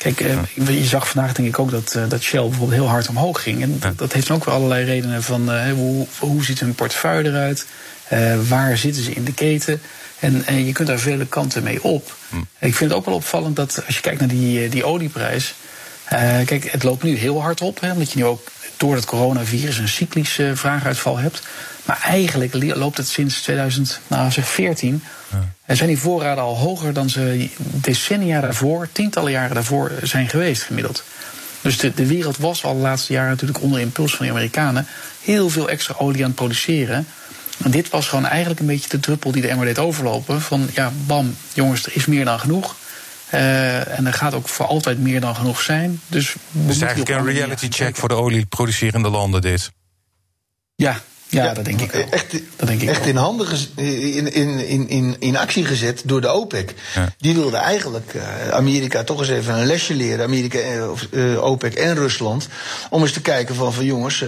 Kijk, 0.04 0.20
je 0.68 0.86
zag 0.86 1.10
vandaag 1.10 1.34
denk 1.34 1.48
ik 1.48 1.60
ook 1.60 1.72
dat, 1.72 1.98
dat 2.08 2.22
Shell 2.22 2.42
bijvoorbeeld 2.42 2.80
heel 2.80 2.90
hard 2.90 3.08
omhoog 3.08 3.44
ging. 3.44 3.62
En 3.62 3.80
dat, 3.80 3.98
dat 3.98 4.14
heeft 4.14 4.32
ook 4.32 4.46
wel 4.46 4.56
allerlei 4.56 4.86
redenen 4.86 5.24
van 5.24 5.54
uh, 5.54 5.72
hoe, 5.72 6.08
hoe 6.20 6.44
ziet 6.44 6.60
hun 6.60 6.76
portefeuille 6.76 7.30
eruit? 7.30 7.66
Uh, 8.14 8.36
waar 8.48 8.78
zitten 8.78 9.04
ze 9.04 9.12
in 9.12 9.24
de 9.24 9.34
keten? 9.34 9.82
En, 10.20 10.44
en, 10.46 10.66
je 10.66 10.72
kunt 10.72 10.88
daar 10.88 11.00
vele 11.00 11.26
kanten 11.26 11.64
mee 11.64 11.84
op. 11.84 12.16
Hm. 12.30 12.36
Ik 12.38 12.76
vind 12.76 12.90
het 12.90 12.94
ook 12.94 13.06
wel 13.06 13.16
opvallend 13.16 13.56
dat 13.56 13.84
als 13.86 13.96
je 13.96 14.02
kijkt 14.02 14.20
naar 14.20 14.30
die, 14.30 14.70
die 14.70 14.86
olieprijs. 14.86 15.54
Uh, 16.14 16.20
kijk, 16.46 16.72
het 16.72 16.84
loopt 16.84 17.04
nu 17.04 17.16
heel 17.16 17.42
hard 17.42 17.62
op. 17.62 17.82
Hè, 17.82 17.92
omdat 17.92 18.12
je 18.12 18.18
nu 18.18 18.26
ook 18.26 18.48
door 18.78 18.96
het 18.96 19.06
coronavirus 19.06 19.78
een 19.78 19.88
cyclische 19.88 20.52
vraaguitval 20.56 21.18
hebt. 21.18 21.42
Maar 21.86 22.02
eigenlijk 22.02 22.54
loopt 22.76 22.98
het 22.98 23.08
sinds 23.08 23.42
2014. 23.42 25.04
Ja. 25.32 25.38
En 25.66 25.76
zijn 25.76 25.90
die 25.90 25.98
voorraden 25.98 26.44
al 26.44 26.58
hoger 26.58 26.94
dan 26.94 27.10
ze 27.10 27.50
decennia 27.58 28.42
daarvoor, 28.42 28.88
tientallen 28.92 29.32
jaren 29.32 29.54
daarvoor 29.54 29.92
zijn 30.02 30.30
geweest 30.30 30.62
gemiddeld. 30.62 31.04
Dus 31.62 31.78
de, 31.78 31.94
de 31.94 32.08
wereld 32.08 32.38
was 32.38 32.64
al 32.64 32.74
de 32.74 32.82
laatste 32.82 33.14
jaren 33.14 33.30
natuurlijk 33.30 33.62
onder 33.62 33.80
impuls 33.80 34.16
van 34.16 34.26
de 34.26 34.32
Amerikanen 34.32 34.88
heel 35.22 35.50
veel 35.50 35.70
extra 35.70 35.96
olie 35.98 36.22
aan 36.22 36.28
het 36.28 36.36
produceren. 36.36 37.08
En 37.64 37.72
dit 37.72 37.90
was 37.90 38.08
gewoon 38.08 38.26
eigenlijk 38.26 38.60
een 38.60 38.66
beetje 38.66 38.90
de 38.90 39.00
druppel 39.00 39.32
die 39.32 39.42
de 39.42 39.48
emmer 39.48 39.66
deed 39.66 39.80
overlopen. 39.80 40.42
Van 40.42 40.70
ja, 40.74 40.92
bam, 41.06 41.36
jongens, 41.54 41.86
er 41.86 41.96
is 41.96 42.06
meer 42.06 42.26
dan 42.26 42.40
genoeg. 42.40 42.76
Uh, 43.34 43.98
en 43.98 44.06
er 44.06 44.14
gaat 44.14 44.34
ook 44.34 44.50
voor 44.50 44.66
altijd 44.66 45.00
meer 45.00 45.22
dan 45.22 45.36
genoeg 45.36 45.62
zijn. 45.62 46.02
Dus, 46.08 46.36
dus 46.52 46.82
eigenlijk 46.82 47.12
een 47.12 47.26
reality 47.26 47.68
check 47.70 47.96
voor 47.96 48.10
de 48.10 48.16
olieproducerende 48.16 49.10
landen 49.10 49.42
dit. 49.42 49.72
Ja, 50.76 51.02
ja, 51.34 51.44
ja, 51.44 51.54
dat 51.54 51.66
denk 51.66 51.82
ik 51.82 51.92
wel. 51.92 52.06
Echt, 52.10 52.32
dat 52.56 52.68
denk 52.68 52.82
ik 52.82 52.90
echt 52.90 53.00
wel. 53.00 53.08
in 53.08 53.16
handen 53.16 53.48
in, 53.76 54.34
in, 54.34 54.68
in, 54.68 54.90
in, 54.90 55.16
in 55.20 55.38
actie 55.38 55.66
gezet 55.66 56.02
door 56.06 56.22
de 56.22 56.28
OPEC. 56.28 56.74
Ja. 56.96 57.14
Die 57.18 57.34
wilde 57.34 57.58
eigenlijk 57.58 58.14
uh, 58.14 58.50
Amerika 58.50 59.04
toch 59.04 59.20
eens 59.20 59.30
even 59.30 59.54
een 59.54 59.66
lesje 59.66 59.94
leren. 59.94 60.26
Amerika, 60.26 60.60
uh, 61.12 61.44
OPEC 61.44 61.74
en 61.74 61.96
Rusland. 61.96 62.48
Om 62.90 63.02
eens 63.02 63.12
te 63.12 63.22
kijken 63.22 63.56
van, 63.56 63.74
van 63.74 63.86
jongens, 63.86 64.26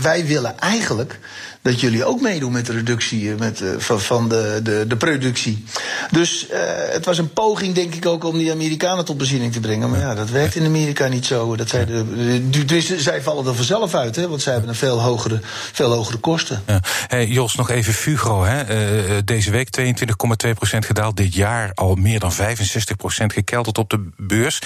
wij 0.00 0.26
willen 0.26 0.58
eigenlijk 0.58 1.18
dat 1.62 1.80
jullie 1.80 2.04
ook 2.04 2.20
meedoen 2.20 2.52
met 2.52 2.66
de 2.66 2.72
reductie 2.72 3.34
met, 3.34 3.62
van, 3.78 4.00
van 4.00 4.28
de, 4.28 4.60
de, 4.62 4.84
de 4.88 4.96
productie. 4.96 5.64
Dus 6.10 6.46
uh, 6.50 6.58
het 6.90 7.04
was 7.04 7.18
een 7.18 7.32
poging, 7.32 7.74
denk 7.74 7.94
ik, 7.94 8.06
ook 8.06 8.24
om 8.24 8.38
die 8.38 8.52
Amerikanen 8.52 9.04
tot 9.04 9.18
bezinning 9.18 9.52
te 9.52 9.60
brengen. 9.60 9.90
Maar 9.90 10.00
ja, 10.00 10.14
dat 10.14 10.30
werkt 10.30 10.54
in 10.54 10.64
Amerika 10.64 11.08
niet 11.08 11.26
zo. 11.26 11.56
Dat 11.56 11.68
zij, 11.68 11.84
de, 11.86 12.04
de, 12.50 12.64
dus 12.64 12.96
zij 12.96 13.22
vallen 13.22 13.46
er 13.46 13.54
vanzelf 13.54 13.94
uit, 13.94 14.16
hè, 14.16 14.28
want 14.28 14.42
zij 14.42 14.52
hebben 14.52 14.70
een 14.70 14.76
veel 14.76 15.00
hogere, 15.00 15.40
veel 15.72 15.92
hogere 15.92 16.18
kosten. 16.18 16.31
Ja. 16.66 16.80
Hey, 17.06 17.26
Jos, 17.26 17.54
nog 17.54 17.70
even 17.70 17.92
Fugro. 17.92 18.44
Hè. 18.44 18.60
Uh, 19.06 19.18
deze 19.24 19.50
week 19.50 19.68
22,2% 19.80 20.78
gedaald. 20.78 21.16
Dit 21.16 21.34
jaar 21.34 21.70
al 21.74 21.94
meer 21.94 22.20
dan 22.20 22.32
65% 22.32 22.36
gekelderd 23.26 23.78
op 23.78 23.90
de 23.90 24.08
beurs. 24.16 24.58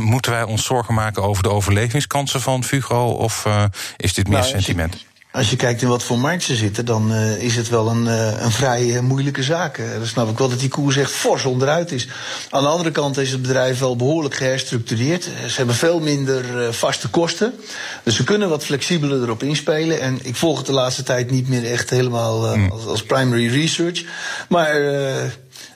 moeten 0.00 0.32
wij 0.32 0.42
ons 0.42 0.64
zorgen 0.64 0.94
maken 0.94 1.22
over 1.22 1.42
de 1.42 1.50
overlevingskansen 1.50 2.40
van 2.40 2.64
Fugro? 2.64 3.10
Of 3.10 3.48
is 3.96 4.14
dit 4.14 4.28
meer 4.28 4.38
nou, 4.38 4.50
sentiment? 4.50 5.04
Als 5.34 5.50
je 5.50 5.56
kijkt 5.56 5.82
in 5.82 5.88
wat 5.88 6.02
voor 6.02 6.18
markt 6.18 6.42
ze 6.42 6.54
zitten, 6.54 6.84
dan 6.84 7.12
uh, 7.12 7.42
is 7.42 7.56
het 7.56 7.68
wel 7.68 7.88
een, 7.88 8.04
uh, 8.04 8.42
een 8.42 8.50
vrij 8.50 8.84
uh, 8.84 9.00
moeilijke 9.00 9.42
zaak. 9.42 9.76
dan 9.76 10.06
snap 10.06 10.30
ik 10.30 10.38
wel 10.38 10.48
dat 10.48 10.60
die 10.60 10.68
koers 10.68 10.96
echt 10.96 11.10
fors 11.10 11.44
onderuit 11.44 11.92
is. 11.92 12.08
Aan 12.50 12.62
de 12.62 12.68
andere 12.68 12.90
kant 12.90 13.16
is 13.16 13.30
het 13.30 13.42
bedrijf 13.42 13.78
wel 13.78 13.96
behoorlijk 13.96 14.34
geherstructureerd. 14.34 15.22
Ze 15.22 15.56
hebben 15.56 15.74
veel 15.74 16.00
minder 16.00 16.74
vaste 16.74 17.08
kosten. 17.08 17.54
Dus 18.02 18.16
ze 18.16 18.24
kunnen 18.24 18.48
wat 18.48 18.64
flexibeler 18.64 19.22
erop 19.22 19.42
inspelen. 19.42 20.00
En 20.00 20.18
ik 20.22 20.36
volg 20.36 20.56
het 20.56 20.66
de 20.66 20.72
laatste 20.72 21.02
tijd 21.02 21.30
niet 21.30 21.48
meer 21.48 21.64
echt 21.64 21.90
helemaal 21.90 22.56
mm. 22.56 22.70
als, 22.70 22.86
als, 22.86 23.02
primary 23.02 23.48
research. 23.48 24.04
Maar 24.48 24.74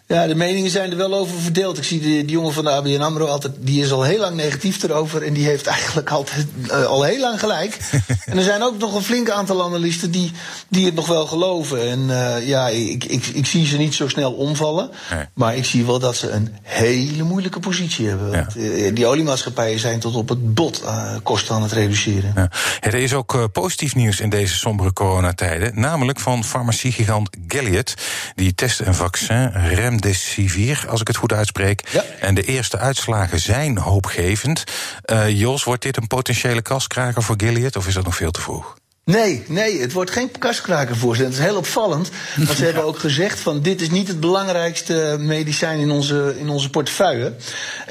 ja, 0.08 0.26
de 0.26 0.34
meningen 0.34 0.70
zijn 0.70 0.90
er 0.90 0.96
wel 0.96 1.14
over 1.14 1.40
verdeeld. 1.40 1.78
Ik 1.78 1.84
zie 1.84 2.00
die, 2.00 2.24
die 2.24 2.30
jongen 2.30 2.52
van 2.52 2.64
de 2.64 2.70
ABN 2.70 3.00
AMRO 3.00 3.26
altijd, 3.26 3.52
die 3.58 3.82
is 3.82 3.92
al 3.92 4.02
heel 4.02 4.18
lang 4.18 4.36
negatief 4.36 4.82
erover. 4.82 5.22
En 5.22 5.32
die 5.32 5.46
heeft 5.46 5.66
eigenlijk 5.66 6.10
altijd, 6.10 6.46
uh, 6.66 6.84
al 6.84 7.02
heel 7.02 7.20
lang 7.20 7.40
gelijk. 7.40 7.78
en 8.24 8.36
er 8.36 8.42
zijn 8.42 8.62
ook 8.62 8.78
nog 8.78 8.94
een 8.94 9.02
flink 9.02 9.30
aantal 9.30 9.64
analisten 9.64 10.10
die, 10.10 10.32
die 10.68 10.84
het 10.84 10.94
nog 10.94 11.06
wel 11.06 11.26
geloven. 11.26 11.90
En 11.90 11.98
uh, 12.08 12.48
ja, 12.48 12.68
ik, 12.68 13.04
ik, 13.04 13.26
ik 13.26 13.46
zie 13.46 13.66
ze 13.66 13.76
niet 13.76 13.94
zo 13.94 14.08
snel 14.08 14.32
omvallen. 14.32 14.90
Nee. 15.10 15.24
Maar 15.34 15.56
ik 15.56 15.64
zie 15.64 15.84
wel 15.84 15.98
dat 15.98 16.16
ze 16.16 16.30
een 16.30 16.54
hele 16.62 17.22
moeilijke 17.22 17.60
positie 17.60 18.08
hebben. 18.08 18.30
Ja. 18.30 18.32
Want, 18.32 18.56
uh, 18.56 18.94
die 18.94 19.06
oliemaatschappijen 19.06 19.78
zijn 19.78 20.00
tot 20.00 20.14
op 20.14 20.28
het 20.28 20.54
bot 20.54 20.82
kosten 21.22 21.54
aan 21.54 21.62
het 21.62 21.72
reduceren. 21.72 22.32
Ja. 22.34 22.50
er 22.80 22.94
is 22.94 23.14
ook 23.14 23.48
positief 23.52 23.94
nieuws 23.94 24.20
in 24.20 24.30
deze 24.30 24.54
sombere 24.54 24.92
coronatijden. 24.92 25.80
Namelijk 25.80 26.20
van 26.20 26.44
farmaciegigant 26.44 27.30
Gilead. 27.48 27.94
Die 28.34 28.54
testen 28.54 28.86
een 28.86 28.94
vaccin, 28.94 29.52
remdesivir, 29.68 30.84
als 30.88 31.00
ik 31.00 31.06
het 31.06 31.16
goed 31.16 31.32
uitspreek. 31.32 31.88
Ja. 31.90 32.04
En 32.20 32.34
de 32.34 32.42
eerste 32.42 32.78
uitslagen 32.78 33.40
zijn 33.40 33.78
hoopgevend. 33.78 34.64
Uh, 35.12 35.28
Jos, 35.28 35.64
wordt 35.64 35.82
dit 35.82 35.96
een 35.96 36.06
potentiële 36.06 36.62
kaskraker 36.62 37.22
voor 37.22 37.34
Gilead 37.38 37.76
of 37.76 37.86
is 37.86 37.94
dat 37.94 38.04
nog 38.04 38.16
veel 38.16 38.30
te 38.30 38.40
vroeg? 38.40 38.76
Nee, 39.08 39.42
nee, 39.46 39.80
het 39.80 39.92
wordt 39.92 40.10
geen 40.10 40.30
kaskrakervoorzitter. 40.38 41.30
Dat 41.30 41.40
is 41.40 41.46
heel 41.46 41.58
opvallend. 41.58 42.10
Want 42.36 42.58
ze 42.58 42.64
hebben 42.70 42.84
ook 42.84 42.98
gezegd 42.98 43.40
van 43.40 43.62
dit 43.62 43.80
is 43.80 43.90
niet 43.90 44.08
het 44.08 44.20
belangrijkste 44.20 45.16
medicijn 45.20 45.78
in 45.78 45.90
onze, 45.90 46.34
in 46.38 46.48
onze 46.48 46.70
portefeuille. 46.70 47.32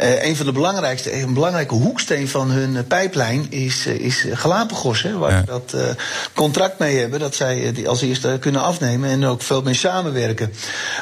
Uh, 0.01 0.23
een 0.23 0.35
van 0.35 0.45
de 0.45 0.51
belangrijkste, 0.51 1.21
een 1.21 1.33
belangrijke 1.33 1.73
hoeksteen 1.73 2.27
van 2.27 2.49
hun 2.51 2.87
pijplijn 2.87 3.47
is, 3.49 3.87
uh, 3.87 3.93
is 3.93 4.25
Galapagos. 4.31 5.01
Hè, 5.01 5.17
waar 5.17 5.31
ja. 5.31 5.39
ze 5.39 5.45
dat 5.45 5.71
uh, 5.75 5.81
contract 6.33 6.79
mee 6.79 6.97
hebben. 6.97 7.19
Dat 7.19 7.35
zij 7.35 7.71
die 7.71 7.89
als 7.89 8.01
eerste 8.01 8.37
kunnen 8.39 8.61
afnemen 8.61 9.09
en 9.09 9.25
ook 9.25 9.41
veel 9.41 9.61
mee 9.61 9.73
samenwerken. 9.73 10.53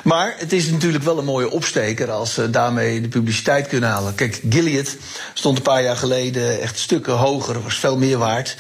Maar 0.04 0.36
het 0.38 0.54
is 0.54 0.70
natuurlijk 0.70 1.04
wel 1.04 1.18
een 1.18 1.26
mooie 1.26 1.52
opsteker 1.52 2.12
als 2.12 2.34
ze 2.34 2.50
daarmee 2.50 3.02
de 3.02 3.08
publiciteit 3.08 3.68
kunnen 3.68 3.90
halen. 3.90 4.16
Kijk, 4.16 4.42
Gilead 4.50 4.96
stond 5.34 5.58
een 5.58 5.64
paar 5.64 5.84
jaar 5.84 5.98
geleden 5.98 6.62
echt 6.62 6.80
stukken 6.80 7.14
hoger, 7.14 7.64
was 7.64 7.80
veel 7.80 7.98
meer 7.98 8.18
waard. 8.18 8.56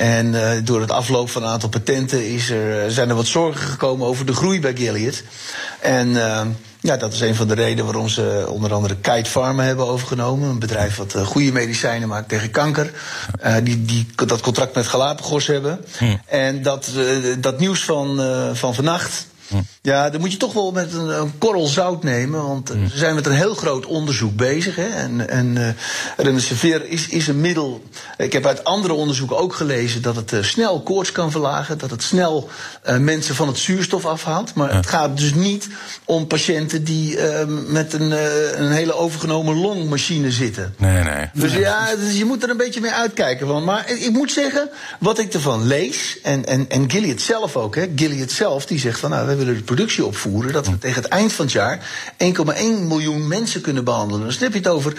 En 0.00 0.26
uh, 0.26 0.50
door 0.64 0.80
het 0.80 0.90
afloop 0.90 1.30
van 1.30 1.42
een 1.42 1.48
aantal 1.48 1.68
patenten 1.68 2.26
is 2.26 2.50
er, 2.50 2.90
zijn 2.90 3.08
er 3.08 3.14
wat 3.14 3.26
zorgen 3.26 3.66
gekomen 3.66 4.06
over 4.06 4.26
de 4.26 4.32
groei 4.32 4.60
bij 4.60 4.76
Gilead. 4.76 5.22
En 5.80 6.08
uh, 6.08 6.40
ja, 6.80 6.96
dat 6.96 7.12
is 7.12 7.20
een 7.20 7.34
van 7.34 7.48
de 7.48 7.54
redenen 7.54 7.84
waarom 7.84 8.08
ze 8.08 8.46
onder 8.48 8.72
andere 8.72 8.96
Kite 8.96 9.30
Pharma 9.30 9.62
hebben 9.62 9.86
overgenomen. 9.86 10.48
Een 10.48 10.58
bedrijf 10.58 10.96
wat 10.96 11.14
uh, 11.14 11.26
goede 11.26 11.52
medicijnen 11.52 12.08
maakt 12.08 12.28
tegen 12.28 12.50
kanker. 12.50 12.92
Die, 13.62 13.84
die 13.84 14.06
dat 14.14 14.40
contract 14.40 14.74
met 14.74 14.86
Galapagos 14.86 15.46
hebben. 15.46 15.84
Hm. 15.98 16.16
En 16.26 16.62
dat, 16.62 16.90
dat 17.38 17.58
nieuws 17.58 17.84
van, 17.84 18.20
van 18.54 18.74
vannacht. 18.74 19.26
Ja, 19.82 20.10
dan 20.10 20.20
moet 20.20 20.32
je 20.32 20.38
toch 20.38 20.52
wel 20.52 20.72
met 20.72 20.92
een, 20.92 21.20
een 21.20 21.38
korrel 21.38 21.66
zout 21.66 22.02
nemen. 22.02 22.46
Want 22.46 22.74
mm. 22.74 22.88
ze 22.88 22.98
zijn 22.98 23.14
met 23.14 23.26
een 23.26 23.32
heel 23.32 23.54
groot 23.54 23.86
onderzoek 23.86 24.36
bezig. 24.36 24.76
Hè, 24.76 24.88
en 24.88 25.28
en 25.28 25.56
uh, 25.56 25.68
remdesivir 26.16 26.88
is, 26.88 27.08
is 27.08 27.26
een 27.26 27.40
middel. 27.40 27.82
Ik 28.16 28.32
heb 28.32 28.46
uit 28.46 28.64
andere 28.64 28.94
onderzoeken 28.94 29.38
ook 29.38 29.54
gelezen 29.54 30.02
dat 30.02 30.16
het 30.16 30.32
uh, 30.32 30.42
snel 30.42 30.82
koorts 30.82 31.12
kan 31.12 31.30
verlagen. 31.30 31.78
Dat 31.78 31.90
het 31.90 32.02
snel 32.02 32.48
uh, 32.88 32.96
mensen 32.96 33.34
van 33.34 33.48
het 33.48 33.58
zuurstof 33.58 34.06
afhaalt. 34.06 34.54
Maar 34.54 34.70
ja. 34.70 34.76
het 34.76 34.86
gaat 34.86 35.16
dus 35.16 35.34
niet 35.34 35.68
om 36.04 36.26
patiënten 36.26 36.84
die 36.84 37.18
met 37.66 37.92
een, 37.92 38.10
een 38.62 38.70
hele 38.70 38.94
overgenomen 38.94 39.54
longmachine 39.54 40.30
zitten. 40.30 40.74
Nee, 40.78 41.02
nee. 41.02 41.30
Dus 41.34 41.52
nee. 41.52 41.60
ja, 41.60 41.96
dus 41.96 42.18
je 42.18 42.24
moet 42.24 42.42
er 42.42 42.50
een 42.50 42.56
beetje 42.56 42.80
mee 42.80 42.92
uitkijken. 42.92 43.46
Van. 43.46 43.64
Maar 43.64 43.90
ik 43.90 44.10
moet 44.10 44.32
zeggen, 44.32 44.68
wat 44.98 45.18
ik 45.18 45.34
ervan 45.34 45.66
lees. 45.66 46.18
En, 46.22 46.46
en, 46.46 46.68
en 46.68 46.90
Gilead 46.90 47.20
zelf 47.20 47.56
ook. 47.56 47.74
Hè, 47.74 47.86
Gilead 47.96 48.30
zelf 48.30 48.66
die 48.66 48.78
zegt 48.78 48.98
van 48.98 49.10
nou, 49.10 49.26
we 49.26 49.34
willen 49.34 49.64
productie 49.74 50.04
opvoeren. 50.04 50.52
Dat 50.52 50.66
we 50.66 50.78
tegen 50.78 51.02
het 51.02 51.10
eind 51.10 51.32
van 51.32 51.44
het 51.44 51.54
jaar 51.54 51.78
1,1 52.16 52.16
miljoen 52.86 53.28
mensen 53.28 53.60
kunnen 53.60 53.84
behandelen. 53.84 54.26
Dus 54.26 54.38
dan 54.38 54.52
heb 54.52 54.62
je 54.62 54.68
het 54.68 54.76
over 54.76 54.94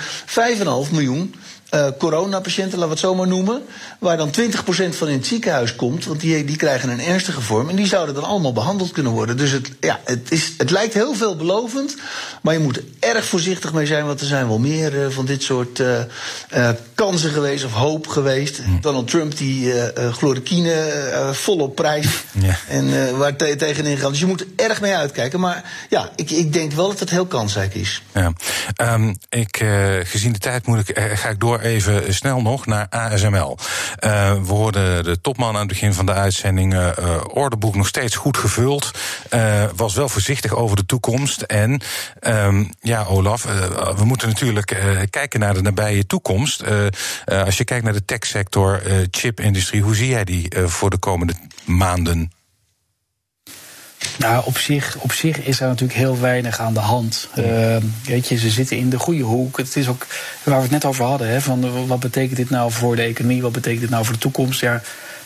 5,5 0.86 0.92
miljoen 0.92 1.36
uh, 1.74 1.88
coronapatiënten, 1.98 2.80
laten 2.80 2.96
we 2.96 3.02
het 3.02 3.10
zo 3.12 3.16
maar 3.16 3.28
noemen. 3.28 3.62
Waar 4.00 4.18
dan 4.18 4.32
20% 4.40 4.54
van 4.90 5.08
in 5.08 5.18
het 5.18 5.26
ziekenhuis 5.26 5.76
komt. 5.76 6.06
Want 6.06 6.20
die, 6.20 6.46
die 6.46 6.56
krijgen 6.56 6.90
een 6.90 7.02
ernstige 7.02 7.42
vorm. 7.42 7.70
En 7.70 7.76
die 7.76 7.88
zouden 7.88 8.16
dan 8.16 8.24
allemaal 8.24 8.54
behandeld 8.54 8.92
kunnen 8.92 9.12
worden. 9.12 9.38
Dus 9.38 9.52
het, 9.52 9.72
ja, 9.80 10.00
het, 10.04 10.32
is, 10.32 10.54
het 10.58 10.70
lijkt 10.72 10.94
heel 10.94 11.14
veelbelovend. 11.14 11.96
Maar 12.42 12.54
je 12.54 12.60
moet 12.60 12.78
er 12.78 12.84
erg 13.00 13.26
voorzichtig 13.26 13.74
mee 13.74 13.86
zijn. 13.86 14.06
Want 14.06 14.22
er 14.22 14.28
zijn 14.28 14.48
wel 14.48 14.60
meer 14.60 14.94
uh, 14.94 15.10
van 15.10 15.26
dit 15.26 15.44
soort 15.44 15.80
uh, 15.80 16.00
uh, 16.56 16.70
kansen 16.96 17.32
geweest. 17.32 17.66
Of 17.66 17.72
hoop 17.72 18.08
geweest. 18.08 18.62
Mm. 18.66 18.82
Donald 18.82 19.08
Trump 19.08 19.38
die 19.38 19.74
chloroquine 20.12 21.30
volop 21.32 21.76
prijs. 21.76 22.08
Ja. 22.40 22.58
En 22.68 23.18
waar 23.18 23.36
te, 23.36 23.56
tegenin 23.56 23.98
gaat. 23.98 24.10
Dus 24.10 24.20
je 24.20 24.26
moet 24.26 24.42
er 24.42 24.48
erg 24.56 24.82
mee 24.82 24.96
uitkijken. 24.96 25.40
Maar 25.40 25.64
ja, 25.90 26.10
ik, 26.16 26.32
ik 26.32 26.54
denk 26.54 26.72
wel 26.72 26.88
dat 26.88 27.00
het 27.00 27.10
heel 27.10 27.26
kansrijk 27.26 27.76
is. 27.76 28.02
Ja. 28.14 28.34
Um, 28.94 29.18
ik, 29.30 29.64
gezien 30.04 30.32
de 30.32 30.40
tijd 30.40 30.68
moet 30.68 30.90
ik, 30.90 31.00
ga 31.14 31.30
ik 31.30 31.40
door 31.40 31.61
even 31.62 32.14
snel 32.14 32.42
nog 32.42 32.66
naar 32.66 32.88
ASML. 32.90 33.58
Uh, 34.00 34.34
we 34.34 34.54
hoorden 34.54 35.04
de 35.04 35.22
topman 35.22 35.54
aan 35.54 35.60
het 35.60 35.68
begin 35.68 35.94
van 35.94 36.06
de 36.06 36.14
uitzending. 36.14 36.74
Uh, 36.74 36.90
orderboek 37.28 37.76
nog 37.76 37.88
steeds 37.88 38.16
goed 38.16 38.38
gevuld. 38.38 38.92
Was 39.76 39.96
wel 39.96 40.10
voorzichtig 40.10 40.56
over 40.56 40.76
de 40.76 40.86
toekomst. 40.86 41.42
En 41.42 41.82
um, 42.22 42.70
ja, 42.80 43.04
Olaf, 43.04 43.44
we 43.98 44.06
moeten 44.06 44.28
natuurlijk 44.28 44.82
kijken 45.10 45.40
naar 45.40 45.54
de 45.54 45.62
nabije 45.62 46.06
toekomst. 46.06 46.64
als 47.26 47.58
je 47.58 47.64
kijkt 47.64 47.84
naar 47.84 47.94
de 47.94 48.06
techsector, 48.06 48.82
chipindustrie, 49.12 49.82
hoe 49.82 49.96
zie 49.96 50.10
jij 50.10 50.24
die 50.24 50.52
voor 50.66 50.90
de 50.90 50.98
komende 50.98 51.34
maanden? 51.66 52.32
Nou, 54.18 54.44
op 54.46 54.58
zich, 54.58 54.98
op 55.00 55.12
zich 55.12 55.38
is 55.38 55.60
er 55.60 55.68
natuurlijk 55.68 56.00
heel 56.00 56.20
weinig 56.20 56.60
aan 56.60 56.74
de 56.74 56.80
hand. 56.80 57.30
Uh, 57.36 57.46
weet 58.06 58.28
je, 58.28 58.38
ze 58.38 58.50
zitten 58.50 58.78
in 58.78 58.90
de 58.90 59.00
goede 59.00 59.24
hoek. 59.24 59.58
Het 59.58 59.76
is 59.76 59.88
ook 59.88 60.08
waar 60.44 60.56
we 60.56 60.62
het 60.62 60.72
net 60.72 60.86
over 60.86 61.06
hadden: 61.06 61.30
hè, 61.30 61.42
van 61.42 61.88
wat 61.88 62.00
betekent 62.00 62.38
dit 62.38 62.50
nou 62.50 62.72
voor 62.72 62.96
de 62.96 63.02
economie? 63.02 63.42
Wat 63.42 63.52
betekent 63.52 63.82
dit 63.82 63.90
nou 63.90 64.06
voor 64.06 64.14
de 64.14 64.20
toekomst? 64.20 64.60
Ja, 64.60 64.82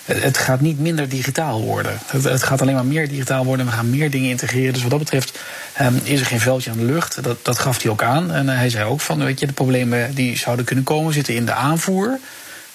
het 0.06 0.38
gaat 0.38 0.62
niet 0.62 0.80
minder 0.80 1.10
digitaal 1.10 1.62
worden. 1.62 2.00
Het, 2.06 2.24
het 2.24 2.44
gaat 2.44 2.62
alleen 2.62 2.74
maar 2.74 2.86
meer 2.86 3.08
digitaal 3.08 3.46
worden. 3.46 3.66
We 3.66 3.72
gaan 3.72 3.90
meer 3.90 4.10
dingen 4.10 4.30
integreren. 4.30 4.74
Dus 4.74 4.82
wat 4.82 4.92
dat 4.92 5.00
betreft 5.00 5.40
um, 5.82 6.02
is 6.04 6.20
er 6.20 6.26
geen 6.26 6.40
veldje 6.40 6.72
aan 6.72 6.78
de 6.78 6.84
lucht. 6.84 7.24
Dat, 7.24 7.46
dat 7.46 7.60
gaf 7.60 7.82
hij 7.82 7.92
ook 7.92 8.04
aan. 8.04 8.32
En 8.32 8.46
uh, 8.46 8.56
hij 8.56 8.70
zei 8.70 8.86
ook 8.86 9.02
van, 9.02 9.24
weet 9.24 9.40
je, 9.40 9.48
de 9.48 9.54
problemen 9.54 10.16
die 10.16 10.38
zouden 10.38 10.66
kunnen 10.66 10.84
komen 10.84 11.14
zitten 11.14 11.36
in 11.36 11.46
de 11.46 11.54
aanvoer. 11.54 12.20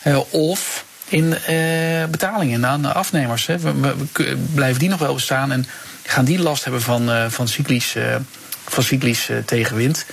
Uh, 0.05 0.19
of 0.31 0.85
in 1.11 1.25
uh, 1.25 2.05
betalingen 2.11 2.67
aan 2.67 2.83
de 2.83 2.93
afnemers. 2.93 3.47
Hè. 3.47 3.59
We, 3.59 3.95
blijven 4.55 4.79
die 4.79 4.89
nog 4.89 4.99
wel 4.99 5.15
bestaan 5.15 5.53
en 5.53 5.67
gaan 6.03 6.25
die 6.25 6.39
last 6.39 6.65
hebben 6.65 6.83
van, 6.83 7.11
uh, 7.11 7.27
van 7.29 7.49
cyclisch, 7.49 7.97
uh, 7.97 8.17
van 8.65 8.83
cyclisch 8.83 9.31
tegenwind. 9.45 10.07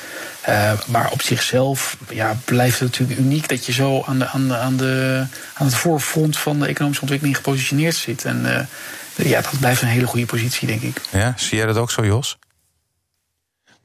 maar 0.88 1.12
op 1.12 1.22
zichzelf 1.22 1.98
ja, 2.10 2.38
blijft 2.46 2.80
het 2.80 2.90
natuurlijk 2.90 3.20
uniek 3.20 3.50
dat 3.50 3.66
je 3.66 3.72
zo 3.72 4.04
aan, 4.06 4.20
de, 4.20 4.28
aan, 4.28 4.48
de, 4.48 4.58
aan, 4.58 4.78
de, 4.78 5.26
aan 5.54 5.66
het 5.66 5.76
voorfront 5.76 6.38
van 6.38 6.60
de 6.60 6.68
economische 6.68 7.02
ontwikkeling 7.02 7.38
gepositioneerd 7.38 7.96
zit. 7.96 8.26
En 8.26 8.68
ja, 9.16 9.42
dat 9.42 9.60
blijft 9.60 9.82
een 9.82 9.88
hele 9.88 10.08
goede 10.08 10.26
positie, 10.26 10.68
denk 10.68 10.82
ik. 10.82 11.02
Ja, 11.12 11.34
zie 11.36 11.58
jij 11.58 11.66
dat 11.66 11.78
ook 11.78 11.92
zo, 11.92 12.06
Jos? 12.06 12.38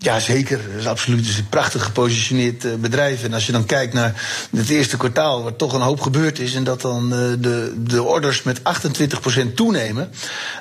Ja, 0.03 0.19
zeker. 0.19 0.61
Is 0.79 0.87
absoluut 0.87 1.27
dus 1.27 1.37
een 1.37 1.49
prachtig 1.49 1.85
gepositioneerd 1.85 2.65
uh, 2.65 2.75
bedrijf. 2.75 3.25
En 3.25 3.35
als 3.35 3.47
je 3.47 3.53
dan 3.53 3.67
kijkt 3.67 3.95
naar 3.95 4.47
het 4.57 4.69
eerste 4.69 4.97
kwartaal, 4.97 5.43
waar 5.43 5.57
toch 5.57 5.73
een 5.73 5.81
hoop 5.81 6.01
gebeurd 6.01 6.39
is, 6.39 6.55
en 6.55 6.65
dat 6.65 6.81
dan 6.81 7.05
uh, 7.05 7.19
de, 7.39 7.75
de 7.77 8.03
orders 8.03 8.43
met 8.43 8.61
28% 8.61 8.63
toenemen. 9.55 10.11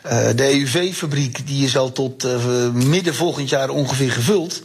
Uh, 0.05 0.11
de 0.35 0.43
EUV-fabriek 0.43 1.47
die 1.47 1.65
is 1.65 1.77
al 1.77 1.91
tot 1.91 2.27
midden 2.73 3.15
volgend 3.15 3.49
jaar 3.49 3.69
ongeveer 3.69 4.11
gevuld. 4.11 4.61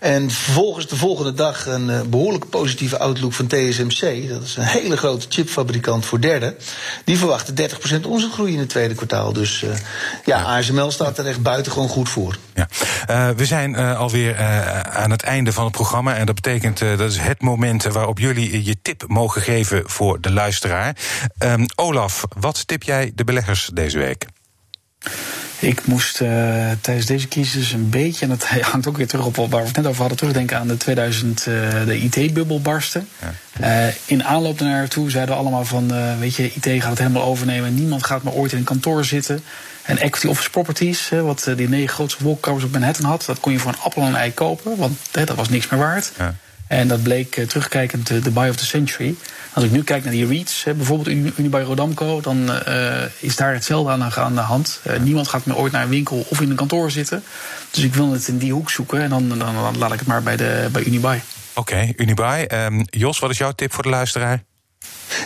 En 0.00 0.30
vervolgens 0.30 0.86
de 0.86 0.96
volgende 0.96 1.34
dag 1.34 1.66
een 1.66 2.10
behoorlijk 2.10 2.48
positieve 2.48 2.98
outlook 2.98 3.32
van 3.32 3.46
TSMC. 3.46 4.28
Dat 4.28 4.42
is 4.42 4.56
een 4.56 4.62
hele 4.62 4.96
grote 4.96 5.26
chipfabrikant 5.28 6.04
voor 6.04 6.20
derde. 6.20 6.56
Die 7.04 7.18
verwachten 7.18 7.54
30% 8.02 8.06
omzetgroei 8.06 8.52
in 8.52 8.58
het 8.58 8.68
tweede 8.68 8.94
kwartaal. 8.94 9.32
Dus 9.32 9.64
ja, 10.24 10.42
ASML 10.42 10.90
staat 10.90 11.18
er 11.18 11.26
echt 11.26 11.42
buitengewoon 11.42 11.88
goed 11.88 12.08
voor. 12.08 12.36
Ja. 12.54 12.68
We 13.34 13.44
zijn 13.44 13.76
alweer 14.10 14.36
aan 14.86 15.10
het 15.10 15.22
einde 15.22 15.52
van 15.52 15.64
het 15.64 15.72
programma. 15.72 16.16
En 16.16 16.26
dat 16.26 16.34
betekent 16.34 16.78
dat 16.78 17.10
is 17.10 17.18
het 17.18 17.42
moment 17.42 17.82
waarop 17.82 18.18
jullie 18.18 18.64
je 18.64 18.82
tip 18.82 19.04
mogen 19.06 19.42
geven 19.42 19.90
voor 19.90 20.20
de 20.20 20.32
luisteraar. 20.32 20.96
Um, 21.38 21.66
Olaf, 21.74 22.24
wat 22.38 22.66
tip 22.66 22.82
jij 22.82 23.12
de 23.14 23.24
beleggers 23.24 23.70
deze 23.74 23.98
week? 23.98 24.26
Ik 25.60 25.86
moest 25.86 26.20
uh, 26.20 26.28
tijdens 26.80 27.06
deze 27.06 27.28
crisis 27.28 27.72
een 27.72 27.90
beetje, 27.90 28.24
en 28.24 28.30
dat 28.30 28.44
hangt 28.72 28.86
ook 28.86 28.96
weer 28.96 29.06
terug 29.06 29.26
op 29.26 29.36
waar 29.36 29.48
we 29.48 29.56
het 29.56 29.76
net 29.76 29.86
over 29.86 30.00
hadden, 30.00 30.18
terugdenken 30.18 30.58
aan 30.58 30.68
de 30.68 30.76
2000, 30.76 31.46
uh, 31.46 31.54
de 31.84 31.98
IT-bubbel 31.98 32.60
barsten. 32.60 33.08
Ja. 33.20 33.86
Uh, 33.86 33.94
in 34.04 34.24
aanloop 34.24 34.60
naar 34.60 34.70
naartoe 34.70 35.10
zeiden 35.10 35.34
we 35.34 35.40
allemaal 35.40 35.64
van, 35.64 36.18
weet 36.18 36.34
je, 36.34 36.52
IT 36.52 36.64
gaat 36.64 36.90
het 36.90 36.98
helemaal 36.98 37.22
overnemen. 37.22 37.74
Niemand 37.74 38.04
gaat 38.04 38.22
maar 38.22 38.32
ooit 38.32 38.52
in 38.52 38.58
een 38.58 38.64
kantoor 38.64 39.04
zitten. 39.04 39.42
En 39.82 39.98
equity 39.98 40.26
office 40.26 40.50
properties, 40.50 41.08
wat 41.08 41.50
die 41.56 41.68
negen 41.68 41.88
grootste 41.88 42.24
wolkenkamers 42.24 42.64
op 42.64 42.72
Manhattan 42.72 43.04
had, 43.04 43.24
dat 43.26 43.40
kon 43.40 43.52
je 43.52 43.58
voor 43.58 43.72
een 43.72 43.80
appel 43.80 44.02
en 44.02 44.08
een 44.08 44.14
ei 44.14 44.34
kopen, 44.34 44.76
want 44.76 44.98
dat 45.10 45.34
was 45.34 45.48
niks 45.48 45.68
meer 45.68 45.80
waard. 45.80 46.12
Ja. 46.18 46.34
En 46.70 46.88
dat 46.88 47.02
bleek 47.02 47.44
terugkijkend 47.48 48.06
de 48.24 48.30
buy 48.30 48.48
of 48.48 48.56
the 48.56 48.64
century. 48.64 49.14
Als 49.52 49.64
ik 49.64 49.70
nu 49.70 49.82
kijk 49.82 50.02
naar 50.02 50.12
die 50.12 50.26
REITs, 50.26 50.64
bijvoorbeeld 50.64 51.08
Unibail 51.38 51.64
Rodamco, 51.64 52.20
dan 52.20 52.50
uh, 52.68 53.02
is 53.18 53.36
daar 53.36 53.52
hetzelfde 53.52 54.10
aan, 54.20 54.34
de 54.34 54.40
hand. 54.40 54.80
Niemand 55.00 55.28
gaat 55.28 55.46
meer 55.46 55.56
ooit 55.56 55.72
naar 55.72 55.82
een 55.82 55.88
winkel 55.88 56.26
of 56.28 56.40
in 56.40 56.50
een 56.50 56.56
kantoor 56.56 56.90
zitten. 56.90 57.22
Dus 57.70 57.84
ik 57.84 57.94
wil 57.94 58.12
het 58.12 58.28
in 58.28 58.38
die 58.38 58.52
hoek 58.52 58.70
zoeken 58.70 59.00
en 59.00 59.08
dan, 59.08 59.38
dan, 59.38 59.78
laat 59.78 59.92
ik 59.92 59.98
het 59.98 60.08
maar 60.08 60.22
bij, 60.22 60.36
de, 60.36 60.68
bij 60.72 60.84
Unibail. 60.84 61.20
Oké, 61.54 61.72
okay, 61.72 61.94
Unibail. 61.96 62.46
Um, 62.52 62.84
Jos, 62.84 63.18
wat 63.18 63.30
is 63.30 63.38
jouw 63.38 63.52
tip 63.52 63.72
voor 63.72 63.82
de 63.82 63.88
luisteraar? 63.88 64.42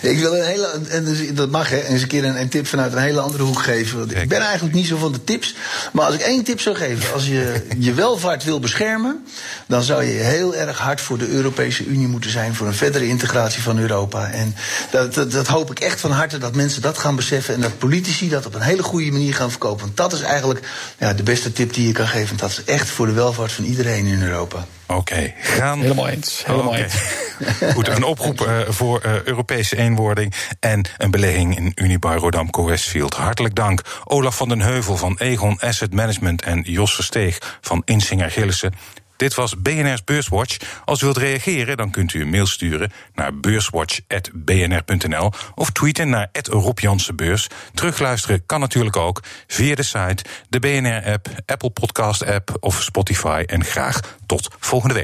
Ik 0.02 0.18
wil 0.18 0.36
een 0.36 0.44
hele, 0.44 0.80
en 0.88 1.04
dus, 1.04 1.34
dat 1.34 1.50
mag 1.50 1.68
hè, 1.68 1.82
eens 1.82 2.02
een 2.02 2.08
keer 2.08 2.24
een, 2.24 2.40
een, 2.40 2.48
tip 2.48 2.66
vanuit 2.66 2.92
een 2.92 2.98
hele 2.98 3.20
andere 3.20 3.42
hoek 3.42 3.62
geven. 3.62 3.98
Want 3.98 4.14
ik 4.14 4.28
ben 4.28 4.40
eigenlijk 4.40 4.74
niet 4.74 4.86
zo 4.86 4.96
van 4.96 5.12
de 5.12 5.24
tips. 5.24 5.54
Maar 5.92 6.04
als 6.04 6.14
ik 6.14 6.20
één 6.20 6.44
tip 6.44 6.60
zou 6.60 6.76
geven, 6.76 7.12
als 7.12 7.26
je 7.26 7.66
je 7.78 7.94
welvaart 7.94 8.44
wil 8.44 8.60
beschermen, 8.60 9.24
dan 9.66 9.82
zou 9.82 10.04
je 10.04 10.12
heel 10.12 10.54
erg 10.54 10.78
hard 10.78 11.00
voor 11.00 11.18
de 11.18 11.28
Europese 11.28 11.84
Unie 11.84 12.08
moeten 12.08 12.30
zijn. 12.30 12.54
Voor 12.54 12.66
een 12.66 12.74
verdere 12.74 13.06
integratie 13.06 13.62
van 13.62 13.78
Europa. 13.78 14.30
En 14.30 14.54
dat, 14.90 15.14
dat, 15.14 15.32
dat 15.32 15.46
hoop 15.46 15.70
ik 15.70 15.80
echt 15.80 16.00
van 16.00 16.10
harte 16.10 16.38
dat 16.38 16.54
mensen 16.54 16.82
dat 16.82 16.98
gaan 16.98 17.16
beseffen. 17.16 17.54
En 17.54 17.60
dat 17.60 17.78
politici 17.78 18.28
dat 18.28 18.46
op 18.46 18.54
een 18.54 18.60
hele 18.60 18.82
goede 18.82 19.10
manier 19.10 19.34
gaan 19.34 19.50
verkopen. 19.50 19.84
Want 19.84 19.96
dat 19.96 20.12
is 20.12 20.20
eigenlijk 20.20 20.66
ja, 20.98 21.14
de 21.14 21.22
beste 21.22 21.52
tip 21.52 21.74
die 21.74 21.86
je 21.86 21.92
kan 21.92 22.08
geven. 22.08 22.36
Dat 22.36 22.50
is 22.50 22.64
echt 22.64 22.88
voor 22.88 23.06
de 23.06 23.12
welvaart 23.12 23.52
van 23.52 23.64
iedereen 23.64 24.06
in 24.06 24.22
Europa. 24.22 24.66
Oké, 24.86 24.98
okay, 24.98 25.34
gaan. 25.38 25.80
Helemaal 25.80 26.08
eens. 26.08 26.42
Helemaal 26.46 26.68
okay. 26.68 26.82
eens. 26.82 26.94
Goed, 27.74 27.88
een 27.88 28.04
oproep 28.04 28.40
uh, 28.40 28.60
voor 28.68 29.02
uh, 29.06 29.22
Europese 29.22 29.76
eenwording 29.76 30.34
en 30.60 30.84
een 30.98 31.10
belegging 31.10 31.56
in 31.56 31.72
Unibar 31.74 32.16
Rodamco 32.16 32.64
Westfield. 32.64 33.14
Hartelijk 33.14 33.54
dank 33.54 33.80
Olaf 34.04 34.36
van 34.36 34.48
den 34.48 34.60
Heuvel 34.60 34.96
van 34.96 35.16
Egon 35.18 35.58
Asset 35.60 35.92
Management 35.92 36.42
en 36.42 36.60
Jos 36.60 36.94
Versteeg 36.94 37.58
van 37.60 37.82
Insinger 37.84 38.30
Gillissen. 38.30 38.74
Dit 39.16 39.34
was 39.34 39.54
BNR's 39.58 40.04
Beurswatch. 40.04 40.56
Als 40.84 41.00
u 41.00 41.04
wilt 41.04 41.16
reageren, 41.16 41.76
dan 41.76 41.90
kunt 41.90 42.12
u 42.14 42.20
een 42.20 42.30
mail 42.30 42.46
sturen 42.46 42.92
naar 43.14 43.38
beurswatch.bnr.nl 43.38 45.32
of 45.54 45.70
tweeten 45.70 46.08
naar 46.08 46.28
Rob 46.32 46.78
Beurs. 47.14 47.46
Terugluisteren 47.74 48.46
kan 48.46 48.60
natuurlijk 48.60 48.96
ook 48.96 49.22
via 49.46 49.74
de 49.74 49.82
site, 49.82 50.24
de 50.48 50.58
BNR-app, 50.58 51.28
Apple 51.46 51.70
Podcast-app 51.70 52.56
of 52.60 52.82
Spotify. 52.82 53.42
En 53.46 53.64
graag 53.64 54.00
tot 54.26 54.50
volgende 54.58 54.94
week. 54.94 55.02